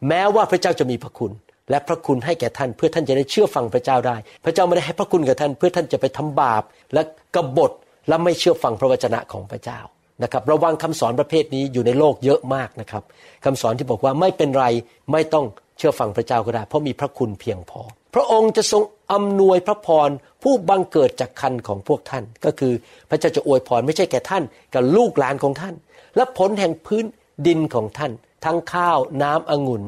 [0.08, 1.32] แม้ว่าพระเจ้าจะมีพระคุณ
[1.70, 6.62] และพระคุณให้แก่ท่านเพื่อท่านจะได้เชื่อฟังพระเจ้าได้ พระเจ้าไม่ได้ให้พระคุณกับท่าน เพื่อท่านจะไปทำบาป
[6.94, 7.02] และ
[7.34, 7.72] กบฏ
[8.08, 9.80] และไม่เชื่อฟังพระวจนะของพระเจ้า
[10.22, 13.02] นะครับระวังคำสอนประเภทนี้อยู่ในโลกเยอะมากนะครับ
[13.44, 14.66] คำสอนที่บอกว่าไม่เป็นไร
[15.12, 15.44] ไม่ต้อง
[15.78, 17.80] เชื่อฟังพระเจ้าก็ได้ เพราะมีพระคุณเพียงพอ
[18.14, 20.10] พระองค์จะทรงอำนวยพระพร
[20.42, 22.72] ผู้บังเกิดจากคันของพวกท่าน ก็คือ
[23.10, 24.42] พระเจ้าจะอวยพรไม่ใช่แก่ท่าน
[24.74, 25.74] กับลูกหลานของท่าน
[26.16, 27.04] และผลแห่งพื้น
[27.46, 28.12] ดินของท่าน
[28.44, 29.84] ทั้งข้าวน้ำองุ่น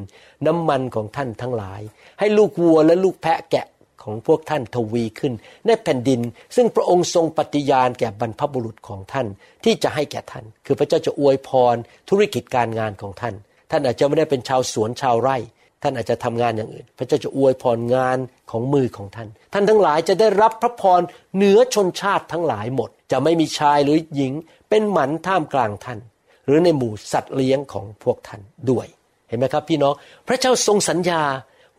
[0.46, 1.80] น้ำมันของท่านทั้งหลาย
[2.18, 3.66] ให้ลูกวัวและลูกแพะแกะ
[4.02, 5.32] ของพวกท่านทวีขึ้น
[5.66, 6.20] ในแผ่นดิน
[6.56, 9.26] ซึ่งพระองค์ทรงปฏิญาณแก่บรรพบุรุษของท่าน
[9.64, 11.76] ที่จะให้แก่ท่าน คือพระเจ้าจะอวยพร
[12.08, 13.34] ธุรกิจการงานของท่าน
[13.70, 15.36] ท่านอาจจะไม่ได้เป็นชาวสวนชาวไร่
[15.82, 18.18] ท่านอาจจะทำงานอย่างอื่น พระเจ้าจะอวยพรงาน
[18.50, 21.00] ของมือของท่าน ท่านทั้งหลายจะได้รับพระพร
[21.36, 24.32] เหนือชนชาติทั้งหลายหมด จะไม่มีชายหรือหญิง
[24.68, 25.98] เป็นหมันท่ามกลางท่าน
[26.46, 28.86] หรือในหมู่สัตว์เลี้ยงของพวกท่านด้วย
[29.28, 29.94] เห็นไหมครับพี่น้อง
[30.28, 31.22] พระเจ้าทรงสัญญา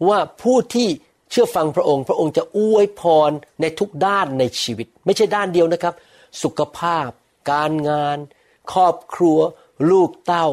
[0.08, 0.90] ว่าผู้ที่
[1.30, 3.32] เชื่อฟังพระองค์พระองค์จะอวยพร
[3.62, 5.94] ในทุกด้านในชีวิต ไม่ใช่ด้านเดียวนะครับ
[6.44, 7.10] สุขภาพ
[7.52, 8.18] การงาน
[8.74, 9.38] ครอบครัว
[9.92, 10.48] ลูกเต้า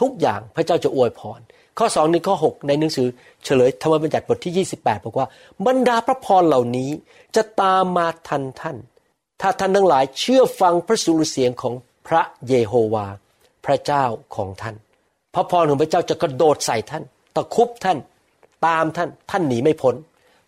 [0.00, 1.40] ทุกอย่างพระเจ้าจะอวยพร
[1.78, 3.08] ข้อสองในข้อ 6 ในหนังสือ
[3.44, 5.26] เฉลยธรรมบัญญัติบทที่ 28 บอกว่า
[5.66, 6.90] บรรดาพระพรเหล่านี้
[7.36, 8.76] จะตามมาทันท่าน
[9.40, 11.74] ถ้าท่านทั้งหลายเชื่อฟังพระสุรเสียงของ
[12.06, 13.06] พระเยโฮวา
[13.66, 14.04] พระเจ้า
[14.36, 14.76] ของท่าน
[15.34, 17.98] พระพรของพระเจ้าจะกระโดดใส่ท่าน ตะคุบท่าน
[18.64, 19.94] ตามท่านท่านหนีไม่พ้น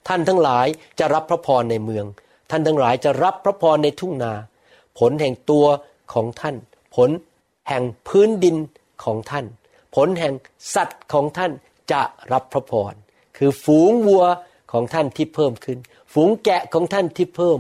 [0.09, 0.67] ท่านทั้งหลาย
[0.99, 2.05] จะรับพระพรในเมือง
[2.51, 4.33] ท่านทั้งหลายจะรับพระพรในทุ่งนา
[4.99, 5.67] ผลแห่งตัว
[6.13, 6.57] ของท่าน
[6.97, 7.11] ผล
[7.69, 8.57] แห่งพื้นดิน
[9.05, 9.45] ของท่าน
[9.95, 10.35] ผลแห่ง
[10.75, 11.53] สัตว์ของท่าน
[11.93, 12.03] จะ
[12.33, 12.93] รับพระพร
[13.37, 14.25] คือฝูงวัว
[14.73, 15.79] ของท่านที่เพิ่มขึ้น
[16.13, 17.59] ฝูงแกะของท่านที่เพิ่ม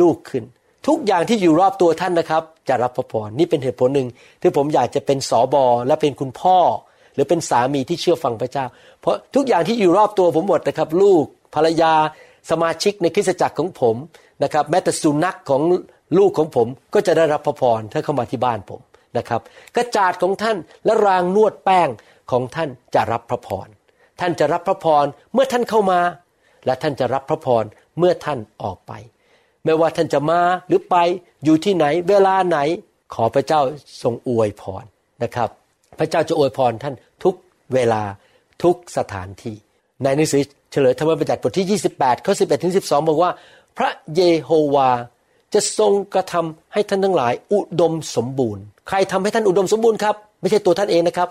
[0.00, 0.44] ลูกขึ้น
[0.86, 4.08] ทุกอย่างที่อยู่รอบตัวท่านนะครับ จะรับพระพรนี่เป็นเหตุผลหนึ่ง
[4.40, 6.58] ที่ผมอยากจะเป็นสอบอและเป็นคุณพ่อ
[7.14, 8.66] หรือเป็นสามีที่เชื่อฟังพระเจ้า
[9.00, 11.24] เพราะทุกอย่างที่อยู่รอบตัวผมหมดนะครับ ลูก
[11.54, 11.92] ภรรยา
[12.50, 13.96] สมาชิกในคริสตจักรของผม
[14.42, 15.62] นะครับแม้แต่สุนัขของ
[16.18, 18.80] ลูกของผมก็จะได้รับพระพรถ้าเข้ามาที่บ้านผม
[19.18, 19.40] นะครับ
[19.76, 21.88] กระจาดของท่านและรางนวดแป้ง
[22.30, 23.68] ของท่านจะรับพระพร
[24.20, 26.00] ท่านจะรับพระพรเมื่อท่านเข้ามา
[26.66, 27.64] และท่านจะรับพระพร
[27.98, 28.92] เมื่อท่านออกไป
[29.64, 30.96] ไม่ว่าท่านจะมาหรือไป
[31.44, 32.58] อยู่ที่ไหน เวลาไหน
[33.14, 33.60] ขอพระเจ้า
[34.02, 34.84] ทรงอวยพร
[35.22, 35.48] นะครับ
[35.98, 36.94] พระเจ้าจะอวยพรท่าน
[37.74, 38.02] เวลา
[38.62, 39.56] ทุกสถานที่
[40.02, 43.30] ในหนังสือเฉลยธรรมบัญญัติบทที่ 28ข้อ11ถึง12 บอกว่า
[43.78, 44.90] พระเยโฮวา
[45.54, 51.28] จะทรงกระทำให้ท่านทั้งหลาย อุดมสมบูรณ์ ใครทำให้ท่านอุดมสมบูรณ์ครับ ไม่ใช่ตัวท่านเองนะครับ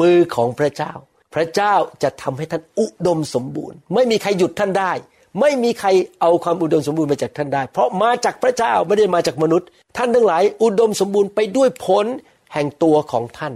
[0.00, 0.92] มือของพระเจ้า
[1.34, 4.92] พระเจ้าจะทำให้ท่านอุดมสมบูรณ์ ไม่มีใครหยุดท่านได้
[5.40, 5.88] ไม่มีใคร
[6.20, 12.06] เอาความอุดมสมบูรณ์มาจากท่านได้ เพราะมาจากพระเจ้าไม่ได้มาจากมนุษย์ ท่านทั้งหลาย อุดมสมบูรณ์ไปด้วยผล
[12.52, 13.54] แห่งตัวของท่าน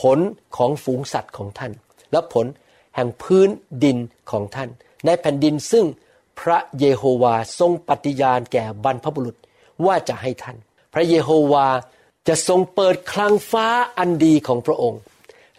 [0.00, 0.18] ผล
[0.56, 1.72] ของฝูงสัตว์ของท่าน
[2.12, 2.46] และผล
[2.94, 3.48] แห่งพื้น
[3.84, 3.98] ดิน
[4.30, 4.68] ของท่าน
[5.06, 5.84] ในแผ่นดินซึ่ง
[6.40, 9.36] พระเยโฮวาทรงปฏิญาณแก่บรรพบุรุษ
[9.86, 10.56] ว่าจะให้ท่าน
[10.94, 11.68] พระเยโฮวา
[12.28, 13.66] จะทรงเปิดคลังฟ้า
[13.98, 15.00] อันดีของพระองค์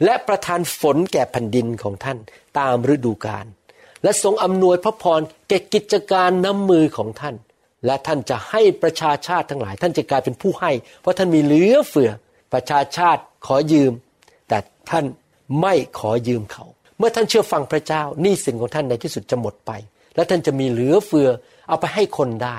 [0.03, 2.17] และประทานฝนแก่แผ่นดินของท่าน
[2.59, 3.45] ตามฤดูกาล
[4.03, 7.35] และทรงอำนวยพระพรแก่กิจการน้ำมือของท่าน
[7.85, 12.11] และท่านจะให้ประชาชาติทั้งหลาย ท่านจะกลายเป็นผู้ให้ เพราะท่านมีเหลือเฟือ
[12.53, 13.93] ประชาชาติขอยืม
[14.53, 15.05] แต่ท่าน
[15.61, 16.65] ไม่ขอยืมเขา
[16.97, 19.71] เมื่อท่านเชื่อฟังพระเจ้านี่สิ่งของท่านในที่สุดจะหมดไป
[20.15, 21.29] และท่านจะมีเหลือเฟือ
[21.67, 22.57] เอาไปให้คนได้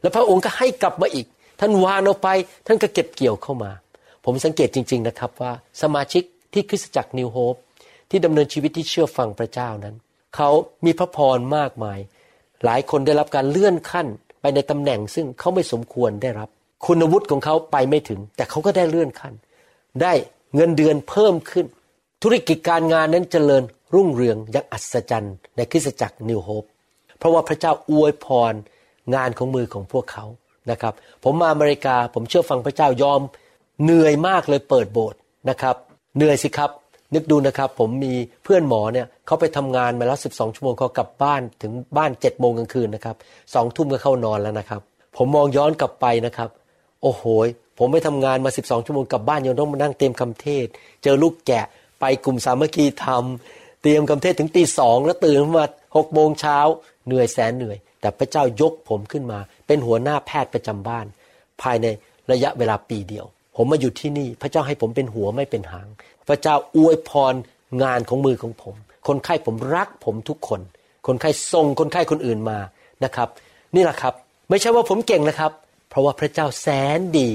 [0.00, 1.26] แล้วพระองค์ก็ให้กลับมาอีก
[1.60, 2.28] ท่านวานเอาไป
[2.66, 3.72] ท่านก็เก็บเกี่ยวเข้ามา
[4.24, 7.54] ผมสังเกตจริง ๆนะครับว่าสมาชิกที่คริสตจักรนิวโฮป
[8.10, 9.96] ที่ดำเนินชีวิตที่เชื่อฟังพระเจ้านั้น
[10.36, 10.50] เขา
[10.84, 11.98] มีพระพรมากมาย
[12.64, 14.06] หลายคนได้รับการเลื่อนขั้น
[14.40, 16.48] ไปในตำแหน่งซึ่งเขาไม่สมควรได้รับ
[16.86, 19.34] คุณวุฒิของเขาไปไม่ถึง แต่เขาก็ได้เลื่อนขั้น
[20.02, 20.12] ได้
[20.54, 21.66] เงินเดือนเพิ่มขึ้น
[22.22, 23.62] ธุรกิจการงานนั้นเจริญ
[23.94, 26.64] รุ่งเรืองอย่างอัศจรรย์ ในคริสตจักรนิวโฮป
[27.18, 28.54] เพราะว่าพระเจ้าอวยพร
[29.14, 30.24] งานของมือของพวกเขา
[30.70, 33.20] นะครับ ผมมาอเมริกาผมเชื่อฟังพระเจ้ายอม
[33.82, 35.18] เหนื่อยมากเลยเปิดโบสถ์
[35.50, 35.76] นะครับ
[36.16, 36.70] เหนื่อยสิครับ
[37.14, 43.16] นึกดูนะครับ ผมมีเพื่อนหมอเนี่ยเขาไปทำงานมาแล้วสิบสองชั่วโมงเขากลับบ้านถึงบ้านเจ็ดโมงกลางคืนนะครับ
[43.54, 44.80] สองทุ่มก็เข้านอนแล้วนะครับ
[45.16, 46.50] ผมมองย้อนกลับไปนะครับ
[47.02, 47.24] โอ้โห
[47.78, 50.66] ผมไปทำงานมาสิบสองชั่วโมงกลับบ้านยังต้องมานั่งเตรียมคำเทศ
[51.02, 51.66] เจอลูกแกะ
[52.00, 56.58] ไปกลุ่มสามัคคีทำเตรียมคำเทศถึงตีสองแล้วตื่นมาหกโมงเช้า
[57.06, 61.06] เหนื่อยแสนเหนื่อย แต่พระเจ้ายกผมขึ้นมา เป็นหัวหน้าแพทย์ประจำบ้าน
[61.62, 61.86] ภายใน
[62.32, 65.88] ระยะเวลาปีเดียว ผมมาอยู่ที่นี่ พระเจ้าให้ผมเป็นหัวไม่เป็นหาง
[66.28, 67.34] พระเจ้าอวยพร
[67.82, 68.74] งานของมือของผม
[69.08, 70.60] คนไข้ผมรักผมทุกคน
[71.06, 72.58] คนไข้ส่งคนไข้คนอื่นมา
[73.04, 73.28] นะครับ
[73.74, 74.14] นี่แหละครับ
[74.50, 75.52] ไม่ใช่ว่าผมเก่งนะครับ
[75.90, 77.28] เพราะว่าพระเจ้าแสนดี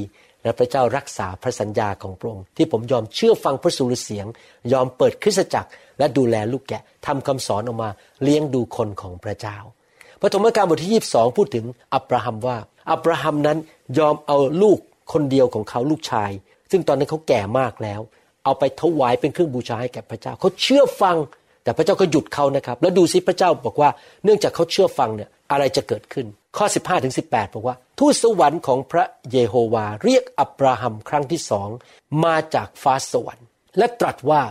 [0.43, 4.25] และพระเจ้ารักษาพระสัญญาของพระองค์ที่ผมยอมเชื่อฟังพระสุรเสียง
[4.73, 7.89] ยอมเปิดคริสตจักร และดูแลลูกแกะทำคำสอนออกมา
[8.23, 9.57] เลี้ยงดูคนของพระเจ้า
[10.21, 12.57] พระธรรมกาลบทที่22พูดถึงอับราฮัมว่า
[12.91, 13.57] อับราฮัมนั้น
[13.99, 14.79] ยอมเอาลูก
[15.13, 16.31] คนเดียวของเขาลูกชาย
[16.71, 18.01] ซึ่งตอนนั้นเขาแก่มากแล้ว
[18.43, 21.17] เอาไปถวายเป็นเครื่องบูชาให้แก่พระเจ้าเขาเชื่อฟัง
[21.63, 23.89] แต่พระเจ้าก็หยุดเขานะครับ แล้วดูซิพระเจ้าบอกว่า
[24.23, 26.25] เนื่องจากเขาเชื่อฟังเนี่ยอะไรจะเกิดขึ้น
[26.57, 31.69] ข้อ 15ถึง18บอกว่า ทูตสวรรค์ของพระเยโฮวาเรียกอับราฮัมครั้งที่สอง
[32.23, 33.47] มาจากฟ้าสวรรค์
[33.77, 34.41] และตรัสว่า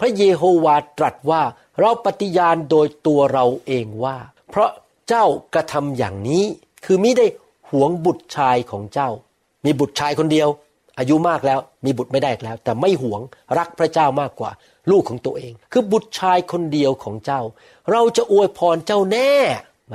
[0.00, 1.42] พระเยโฮวาตรัสว่า
[1.80, 4.16] เราปฏิญาณโดยตัวเราเองว่า
[4.50, 4.70] เพราะ
[5.08, 5.24] เจ้า
[5.54, 6.44] กระทำอย่างนี้
[6.84, 7.26] คือมิได้
[7.70, 9.10] หวงบุตรชายของเจ้า
[9.64, 10.48] มีบุตรชายคนเดียว
[10.98, 13.20] อายุมากแล้วมีบุตรไม่ได้แล้ว แต่ไม่หวง
[13.58, 14.50] รักพระเจ้ามากกว่า
[14.90, 17.42] ลูกของตัวเอง คือบุตรชายคนเดียวของเจ้า
[17.92, 19.32] เราจะอวยพรเจ้าแน่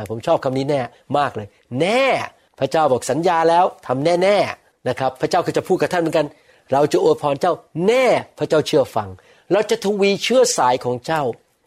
[0.09, 0.81] ผมชอบคำนี้แน่
[1.17, 1.47] มากเลย
[1.79, 2.03] แน่
[2.59, 4.37] พระเจ้าบอกสัญญาแล้วทำแน่แน่
[4.87, 6.27] นะครับ พระเจ้าก็จะพูดกับท่านเหมือนกัน
[6.73, 7.53] เราจะอวยพรเจ้า
[7.87, 8.05] แน่
[8.37, 9.09] พระเจ้าเชื่อฟัง
[9.51, 11.23] เราจะทวีเชื่อสายของเจ้า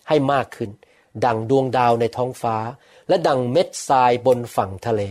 [0.09, 0.71] ให้มากขึ้น
[1.25, 2.57] ดังดวงดาวในท้องฟ้า
[3.09, 5.03] และดังเม็ดทรายบนฝั่งทะเล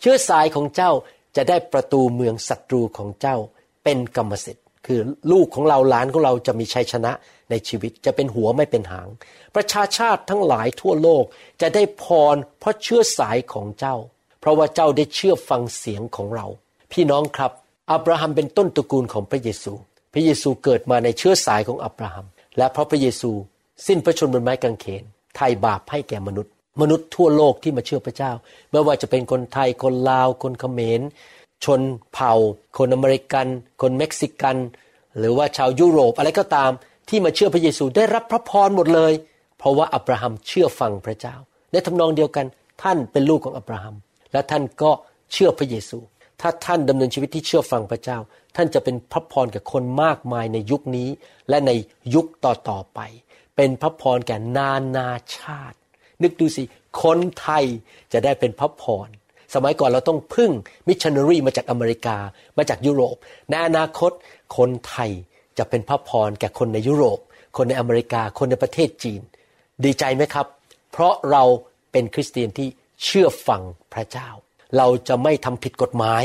[0.00, 0.92] เชื้อสายของเจ้า
[1.36, 3.36] จะได้ประตูเมืองศัตรูของเจ้า
[3.84, 5.00] เป็นกรรมสิทธิ คือ
[5.32, 7.12] ลูกของเราหลานของเราจะมีชัยชนะ
[7.50, 9.08] ในชีวิตจะเป็นหัวไม่เป็นหาง
[9.54, 11.24] ประชาชาติทั้งหลายทั่วโลก
[11.60, 13.96] จะได้พรเพราะเชื่อสายของเจ้า
[14.40, 16.46] เพราะว่าเจ้าได้เชื่อฟังเสียงของเรา
[16.92, 17.52] พี่น้องครับ
[17.92, 19.72] อับราฮัมเป็นต้นตระกูลของพระเยซู
[20.12, 22.26] พระเยซูเกิดมาในเชื้อสายของอับราฮัม
[22.58, 23.30] และเพราะพระเยซู
[23.86, 25.04] สิ้นพระชนม์บนไม้กางเขน
[25.36, 28.32] ไถ่บาปให้แก่มนุษย์ มนุษย์ทั่วโลกที่มาเชื่อพระเจ้า
[28.70, 31.00] ไม่ว่าจะเป็นคนไทยคนลาวคนเขมร
[31.66, 31.80] ชน
[32.12, 32.32] เผ่า
[32.78, 33.46] คนอเมริกัน
[33.82, 34.56] คนเม็กซิกัน
[35.18, 36.70] หรือว่าชาวยุโรปอะไรก็ตาม
[37.08, 39.12] ที่มาเชื่อพระเยซูได้รับพระพรหมดเลย
[39.58, 41.36] เพราะว่าอับราฮัมเชื่อฟังพระเจ้า
[41.72, 42.46] ในทำนองเดียวกัน
[42.82, 43.94] ท่านเป็นลูกของอับราฮัม
[44.32, 44.90] และท่านก็
[45.32, 45.98] เชื่อพระเยซู
[46.40, 48.18] ถ้าท่านดำเนินชีวิตที่เชื่อฟังพระเจ้า
[48.56, 51.08] ท่านจะเป็นพระพรกับคนมากมายในยุคนี้
[51.48, 51.70] และใน
[52.14, 53.00] ยุคต่อๆไป
[53.56, 55.78] เป็นพระพรแก่นานาชาติ
[56.22, 56.62] นึกดูสิ
[57.02, 57.64] คนไทย
[58.12, 59.08] จะได้เป็นพระพร
[59.56, 60.50] สมัยก่อนเราต้องพึ่ง
[60.88, 62.16] มิชชันนารีมาจากอเมริกา
[62.58, 63.16] มาจากยุโรป
[63.50, 64.12] ในอนาคต
[64.56, 65.10] คนไทย
[65.58, 67.18] จะเป็นพระพรแก่คนในยุโรป
[67.56, 69.20] คนในอเมริกา คนในประเทศจีน
[69.84, 70.46] ดีใจไหมครับ
[70.92, 71.42] เพราะเรา
[71.92, 72.68] เป็นคริสเตียนที่
[73.04, 73.62] เชื่อฟัง
[73.94, 74.28] พระเจ้า
[74.76, 76.24] เราจะไม่ทำผิดกฎหมาย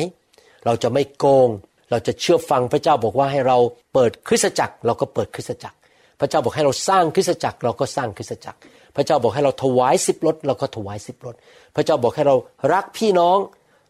[0.66, 1.50] เราจะไม่โกง
[1.92, 3.58] เราจะเชื่อฟังพระเจ้าบอกว่าให้เรา
[3.94, 5.78] เปิดคริสตจักร เราก็เปิดคริสตจักร
[6.22, 8.60] พระเจ้าบอกให้เราสร้างคริสตจักรเราก็สร้างคริสตจักร
[8.96, 11.36] พระเจ้าบอกให้เราถวายสิบรถเราก็ถวายสิบรถ
[11.76, 12.36] พระเจ้าบอกให้เรา
[12.74, 13.38] รักพี่น้อง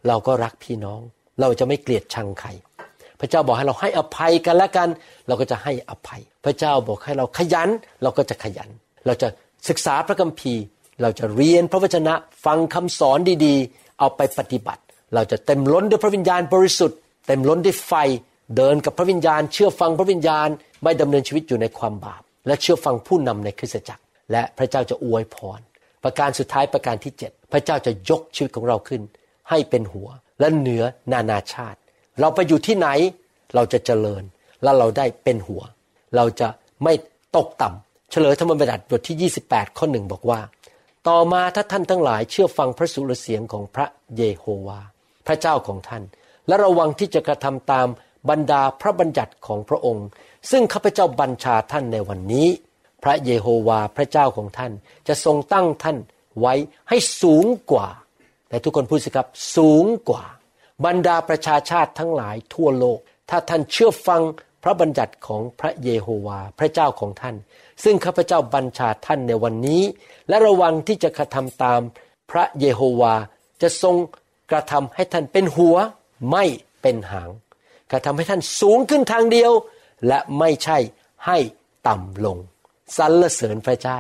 [0.08, 1.00] เราก็รักพี่น้อง
[1.42, 2.50] เราจะไม่เกลียดชังใคร
[3.20, 4.90] พระเจ้าบอกให้เราให้อภัยกันและกัน
[5.28, 7.70] เราก็จะให้อภัย พระเจ้าบอกให้เราขยัน
[8.02, 8.70] เราก็จะขยัน
[9.06, 9.28] เราจะ
[9.70, 10.64] ศึกษาพระคัมภีร์
[11.02, 12.14] เราจะเรียนพระวจนะ
[12.46, 14.82] ฟังคำสอนดีๆ เอาไปปฏิบัติ
[15.16, 17.94] เราจะเต็มล้นด้วยพระวิญญาณบริสุทธิ์เต็มล้นด้วยไฟ
[18.56, 20.50] เดินกับพระวิญญาณ เชื่อฟังพระวิญญาณ
[20.84, 25.60] ไม่ดำเนินชีวิตอยู่ในความบาป และเชื่อฟังผู้นำในคริสตจักร และพระเจ้าจะอวยพร
[26.04, 29.02] ประการสุดท้ายประการที่ 7 พระเจ้าจะยกชีวิตของเราขึ้น
[29.50, 30.10] ให้เป็นหัว
[30.40, 31.80] และเหนือนานาชาติ
[32.20, 32.88] เราไปอยู่ที่ไหน
[33.56, 34.24] เราจะเจริญ
[34.64, 35.62] และเราได้เป็นหัว
[36.16, 36.48] เราจะ
[36.84, 36.94] ไม่
[37.36, 40.40] ตกต่ำเฉลยธรรมบัญญัติบทที่ 28 ข้อหนึ่งบอกว่า
[41.08, 43.88] ต่อมาถ้าท่านทั้งหลายเชื่อฟังพระสุรเสียงของพระ
[44.18, 44.80] เยโฮวา
[45.28, 46.04] พระเจ้าของท่าน
[46.48, 47.88] และระวังที่จะกระทำตาม
[48.30, 50.08] บรรดาพระบัญญัติของพระองค์
[50.52, 52.48] ซึ่งข้าพเจ้าบัญชาท่านในวันนี้
[53.04, 54.72] พระเยโฮวาพระเจ้าของท่าน
[55.08, 55.98] จะทรงตั้งท่าน
[56.40, 56.54] ไว้
[56.90, 57.88] ให้สูงกว่า
[58.50, 60.24] แต่ทุกคนพูดสิครับสูงกว่า
[60.86, 64.22] บรรดาประชาชาติทั้งหลายทั่วโลก ถ้าท่านเชื่อฟัง
[64.64, 67.36] พระบัญญัติของพระเยโฮวาพระเจ้าของท่าน
[67.84, 69.84] ซึ่งข้าพเจ้าบัญชาท่านในวันนี้
[70.30, 71.82] และระวังที่จะกระทำตาม
[72.32, 73.14] พระเยโฮวา
[73.62, 73.96] จะทรง
[74.52, 75.76] กระทำให้ท่านเป็นหัว
[76.32, 76.46] ไม่
[76.82, 77.30] เป็นหาง
[77.92, 79.52] กระทำให้ท่านสูงขึ้นทางเดียว
[80.08, 80.78] และไม่ใช่
[81.26, 81.38] ให้
[81.88, 82.38] ต่ำลง
[82.98, 84.00] สรรเสริญพระเจ้า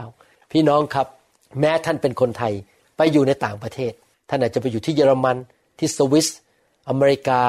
[0.51, 1.07] พี่น้องครับ
[1.59, 2.53] แม้ท่านเป็นคนไทย
[2.97, 3.91] ไปอยู่ในต่างประเทศ
[4.29, 5.37] ท่านอาจจะไปอยู่ที่เยอรมัน
[5.79, 6.27] ที่สวิส
[6.89, 7.41] อเมริกา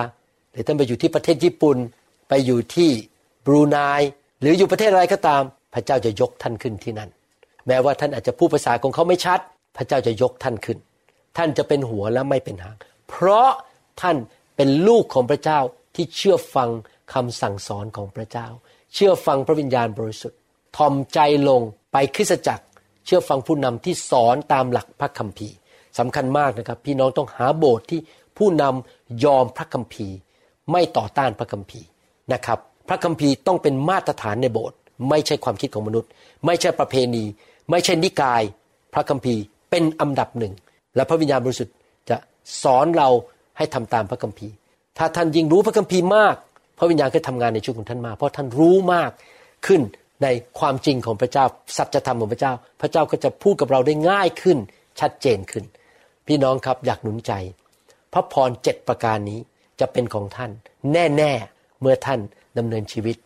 [0.53, 1.77] หรือท่านไปอยู่ที่ประเทศญี่ปุ่น
[2.29, 2.91] ไปอยู่ที่
[3.47, 3.77] บรูไน
[4.41, 5.43] หรืออยู่ประเทศอะไรก็ตาม
[5.75, 7.11] พระเจ้าจะยกท่านขึ้นที่นั่น
[7.67, 9.41] แม้ว่าท่านอาจจะพูดภาษาของเขาไม่ชัด
[9.77, 10.79] พระเจ้าจะยกท่านขึ้น
[11.37, 12.77] ท่านจะเป็นหัวและไม่เป็นหาง
[13.09, 13.49] เพราะ
[14.01, 14.17] ท่าน
[14.57, 15.59] เป็นลูกของพระเจ้า
[15.95, 16.71] ที่เชื่อฟัง
[17.15, 18.49] คำสั่งสอนของพระเจ้า
[18.95, 20.39] เชื่อฟังพระวิญญาณบริสุทธิ์
[20.77, 21.61] ทอมใจลง
[21.93, 22.65] ไปคริสตจักร
[23.07, 25.55] เชื่อฟังผู้นำที่สอนตามหลักพระคัมภีร์
[25.99, 28.01] สำคัญมากนะครับ พี่น้องต้องหาโบสถ์ที่
[28.39, 30.17] ผู้นำยอมพระคัมภีร์
[30.71, 31.87] ไม่ต่อต้านพระคัมภีร์
[32.33, 34.77] นะครับ พระคัมภีร์ต้องเป็นมาตรฐานในโบสถ์
[35.11, 36.11] ไม่ใช่ความคิดของมนุษย์
[36.47, 37.25] ไม่ใช่ประเพณี
[37.71, 38.43] ไม่ใช่นิกาย
[38.95, 40.55] พระคัมภีร์เป็นอันดับหนึ่ง
[40.97, 41.75] และพระวิญญาณบริสุทธิ์
[42.11, 42.17] จะ
[42.63, 43.09] สอนเรา
[43.57, 44.55] ให้ทำตามพระคัมภีร์
[44.99, 46.37] ถ้าท่านยิ่งรู้พระคัมภีร์มาก
[46.79, 49.11] พระวิญญาณก็ทำงานในชีวิตของท่านมาก เพราะท่านรู้มาก
[49.67, 49.81] ขึ้น
[50.23, 50.27] ใน
[50.59, 51.45] ความจริงของพระเจ้า
[51.77, 54.59] สัจธรรมของพระเจ้า พระเจ้าก็จะพูดกับเราได้ง่ายขึ้น
[55.01, 55.65] ชัดเจนขึ้น
[56.27, 57.33] พี่น้องครับอยากหนุนใจ
[58.13, 59.41] พระพรเจ็ดประการนี้
[59.81, 60.51] จะเป็นของท่าน
[60.93, 62.21] แน่ๆเมื่อท่าน
[62.59, 63.17] ดำเนินชีวิต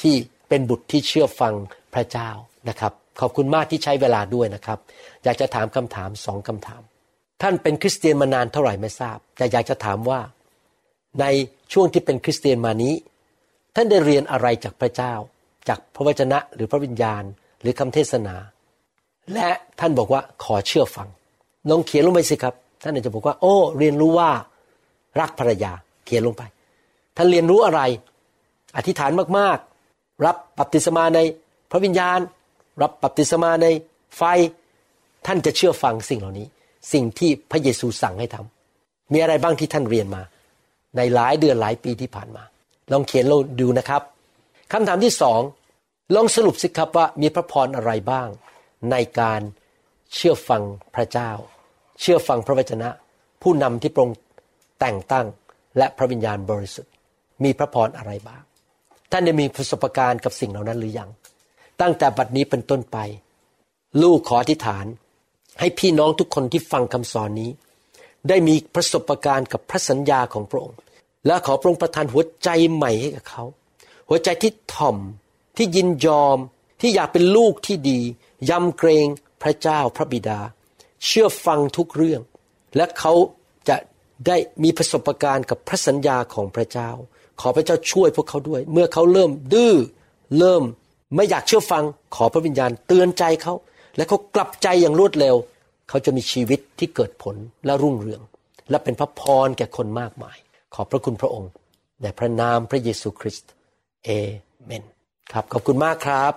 [0.00, 0.14] ที่
[0.48, 1.54] เป็นบุตรที่เชื่อฟัง
[1.94, 2.30] พระเจ้า
[2.68, 4.78] นะครับ ขอบคุณมากที่ใช้เวลาด้วยนะครับ
[5.24, 6.82] อยากจะถามคำถามสองคำถาม
[7.42, 10.20] ท่านเป็นคริสเตียนมานานเท่าไหร่ไม่ทราบ แต่อยากจะถามว่า
[11.20, 11.24] ใน
[11.72, 12.94] ช่วงที่เป็นคริสเตียนมานี้
[13.74, 15.14] ท่านได้เรียนอะไรจากพระเจ้า
[15.68, 17.22] จากพระวจนะหรือพระวิญญาณ
[17.60, 18.36] หรือคำเทศนา
[19.34, 19.48] และ
[19.80, 21.08] ท่านบอกว่าขอเชื่อฟัง
[21.70, 24.30] ลองเขียนลงไปสิครับ ท่านอาจจะบอกว่า โอ้ เรียนรู้ว่า
[25.20, 25.72] รักภรรยา
[26.04, 26.42] เขียนลงไป
[27.16, 27.80] ท่านเรียนรู้อะไร
[28.76, 31.20] อธิษฐานมากๆ รับบัพติศมาใน
[31.70, 32.18] พระวิญญาณ
[32.82, 33.66] รับบัพติศมาใน
[34.16, 34.22] ไฟ
[35.26, 36.46] ท่านจะเชื่อฟังสิ่งเหล่านี้
[36.92, 40.22] สิ่งที่พระเยซูสั่งให้ทำมีอะไรบ้างที่ท่านเรียนมา
[40.96, 42.44] ในหลายเดือนหลายปีที่ผ่านมา
[42.92, 44.02] ลองเขียนลงดูนะครับ
[44.72, 45.40] คำถามที่สอง
[46.14, 48.28] ลองสรุปสิครับว่ามีพระพรอะไรบ้าง
[48.90, 49.40] ในการ
[50.14, 50.62] เชื่อฟัง
[50.94, 51.30] พระเจ้า
[52.00, 52.88] เชื่อฟังพระวจนะ
[53.42, 54.10] ผู้นำที่ปรง
[54.80, 55.26] แต่งตั้ง
[55.78, 56.92] และพระวิญญาณบริสุทธิ์
[57.44, 58.42] มีพระพรอะไรบ้าง
[59.10, 61.10] ท่านได้มีประสบการณ์กับสิ่งเหล่านั้นหรือยัง
[61.80, 62.96] ตั้งแต่บัดนี้เป็นต้นไป
[64.02, 64.86] ลูกขออธิษฐาน
[65.60, 67.50] ให้พี่น้องทุกคนที่ฟังคำสอนนี้
[68.28, 70.78] ได้มีประสบการณ์กับพระสัญญาของพระองค์
[71.26, 73.44] และขอพระองค์ประทานหัวใจใหม่ให้กับเขา
[74.08, 74.96] หัวใจที่ถ่อม
[75.56, 76.38] ที่ยินยอม
[76.80, 78.00] ที่อยากเป็นลูกที่ดี
[78.50, 79.06] ยำเกรง
[79.42, 80.40] พระเจ้าพระบิดา
[81.04, 82.20] เชื่อฟังทุกเรื่อง
[82.76, 83.12] และเขา
[83.68, 83.76] จะ
[84.26, 86.90] ได้มีประสบการณ์กับพระสัญญาของพระเจ้า
[87.40, 89.74] ขอพระเจ้าช่วยพวกเขาด้วย เมื่อเขาเริ่มดื้อ
[90.38, 90.62] เริ่ม
[91.14, 91.84] ไม่อยากเชื่อฟัง
[92.16, 93.54] ขอพระวิญญาณเตือนใจเขา
[93.96, 95.36] และเขากลับใจอย่างรวดเร็ว
[95.88, 98.22] เขาจะมีชีวิตที่เกิดผลและรุ่งเรือง
[98.70, 100.36] และเป็นพระพรแก่คนมากมาย
[100.74, 101.50] ขอบพระคุณพระองค์
[102.02, 103.50] ในพระนามพระเยซูคริสต์
[104.04, 104.08] เอ
[104.64, 104.84] เมน
[105.32, 106.32] ครับขอบคุณมากครับ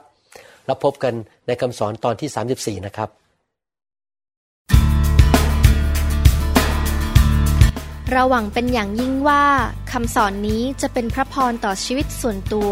[0.66, 1.14] แล้วพบกัน
[1.48, 3.10] ในคำสอนตอนที่ 34 นะครับ
[8.12, 9.44] เราหวังเป็นอย่างยิ่งว่า
[9.92, 12.72] คำสอนนี้จะเป็นพระพรต่อชีวิตส่วนตัว